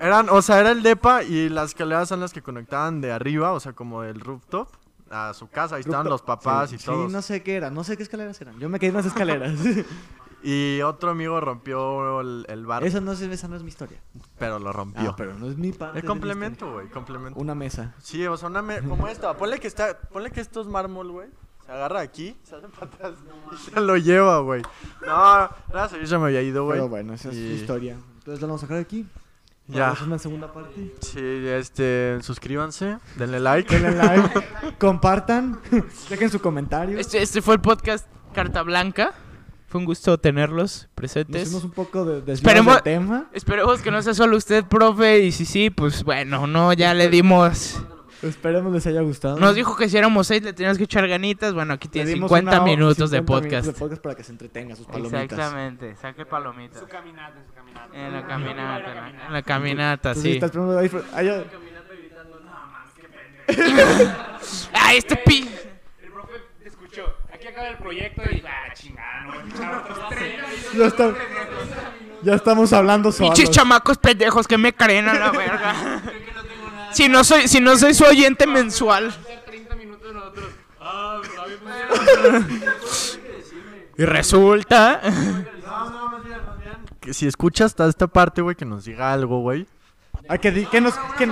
[0.00, 3.52] eran, o sea, era el depa y las escaleras son las que conectaban de arriba,
[3.52, 4.68] o sea, como del rooftop
[5.10, 5.76] a su casa.
[5.76, 7.06] Ahí estaban los papás Sí, y todos.
[7.08, 8.58] Sí, no sé qué era, no sé qué escaleras eran.
[8.58, 9.52] Yo me caí en las escaleras.
[10.46, 13.98] Y otro amigo rompió el, el bar, esa, no es, esa no es mi historia.
[14.38, 15.08] pero lo rompió.
[15.12, 16.00] Ah, pero no es mi parte.
[16.00, 17.40] el complemento, güey, complemento.
[17.40, 17.94] Una mesa.
[18.02, 19.34] Sí, o sea, una me- como esta.
[19.38, 21.28] Ponle que está, ponle que esto es mármol, güey.
[21.64, 23.14] Se agarra aquí, se hace para atrás
[23.54, 24.60] y se lo lleva, güey.
[25.06, 26.76] No, gracias, yo se me había ido, güey.
[26.76, 27.96] Pero bueno, esa es Y- su historia.
[28.18, 29.06] Entonces la vamos a dejar aquí.
[29.66, 29.92] Ya.
[29.92, 30.94] Es una segunda parte.
[31.00, 33.74] Sí, este, suscríbanse, denle like.
[33.78, 34.30] Denle like,
[34.78, 35.58] compartan,
[36.10, 36.98] dejen su comentario.
[36.98, 39.14] Este, este fue el podcast Carta Blanca.
[39.68, 41.44] Fue un gusto tenerlos Nos presentes.
[41.48, 43.26] fuimos un poco de, desviados Esperemos, del tema.
[43.32, 45.20] esperemos que no sea solo usted, profe.
[45.20, 47.82] Y si sí, pues bueno, no, ya le dimos.
[48.24, 49.38] Esperemos les haya gustado.
[49.38, 51.52] Nos dijo que si éramos seis le teníamos que echar ganitas.
[51.54, 53.52] Bueno, aquí tiene dimos 50 una hora- minutos de 50 podcast.
[53.66, 55.22] minutos de podcast para que se entretenga sus palomitas.
[55.22, 56.80] Exactamente, saque palomitas.
[56.80, 57.88] Su caminata, en su caminata.
[57.96, 60.32] En la caminata, en la- en la caminata, Entonces, sí.
[60.32, 61.44] estás primero ahí, ay, ay,
[64.72, 65.48] ¡Ah, este pi!
[66.02, 66.32] El profe
[66.64, 70.72] escuchó, aquí acaba el proyecto y ah, chingada, no voy a escuchar otros 30 minutos.
[70.78, 71.14] ya, está-
[72.22, 73.34] ya estamos hablando solos.
[73.34, 75.74] Pinches chamacos pendejos que me creen a la verga.
[76.94, 79.14] Si no soy, si no soy su oyente mensual.
[79.46, 80.46] 30 minutos nosotros.
[80.80, 82.64] Ah, está bien.
[83.96, 85.00] Y resulta.
[87.00, 89.66] Que si escuchas hasta esta parte, güey, que nos diga algo, güey.
[90.28, 91.26] Ah, que, di- que nos, que,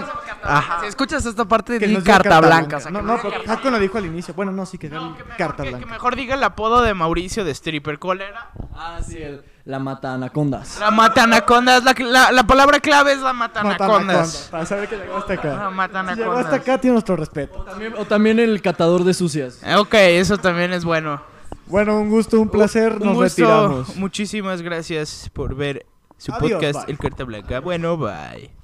[0.81, 2.77] Si escuchas esta parte, que di nos diga carta blanca.
[2.77, 4.35] o sea, no, que no, nos diga pero Jaco lo dijo al inicio.
[4.35, 5.87] Bueno, no, sí que diga carta Que, que blanca.
[5.93, 7.99] mejor diga el apodo de Mauricio de stripper.
[7.99, 8.51] ¿Cuál era?
[8.75, 10.79] Ah, sí, el- la mata anacondas.
[10.81, 11.85] La mata anacondas.
[11.85, 14.17] La, la, la palabra clave es la mata Mata anacondas.
[14.19, 15.67] anaconda, Para saber que llegó hasta acá.
[15.67, 16.45] Ah, mata Si llegó anacondas.
[16.45, 17.63] hasta acá, tiene nuestro respeto.
[17.63, 19.61] También- o también el catador de sucias.
[19.65, 21.23] Eh, Ok, eso también es bueno.
[21.67, 22.93] Bueno, un gusto, un placer.
[22.95, 23.23] Un Nos gusto.
[23.43, 23.97] retiramos.
[23.97, 25.87] Muchísimas gracias por ver
[26.19, 26.93] su Adiós, podcast bye.
[26.93, 27.61] El Carta Blanca.
[27.61, 28.62] Bueno, bye.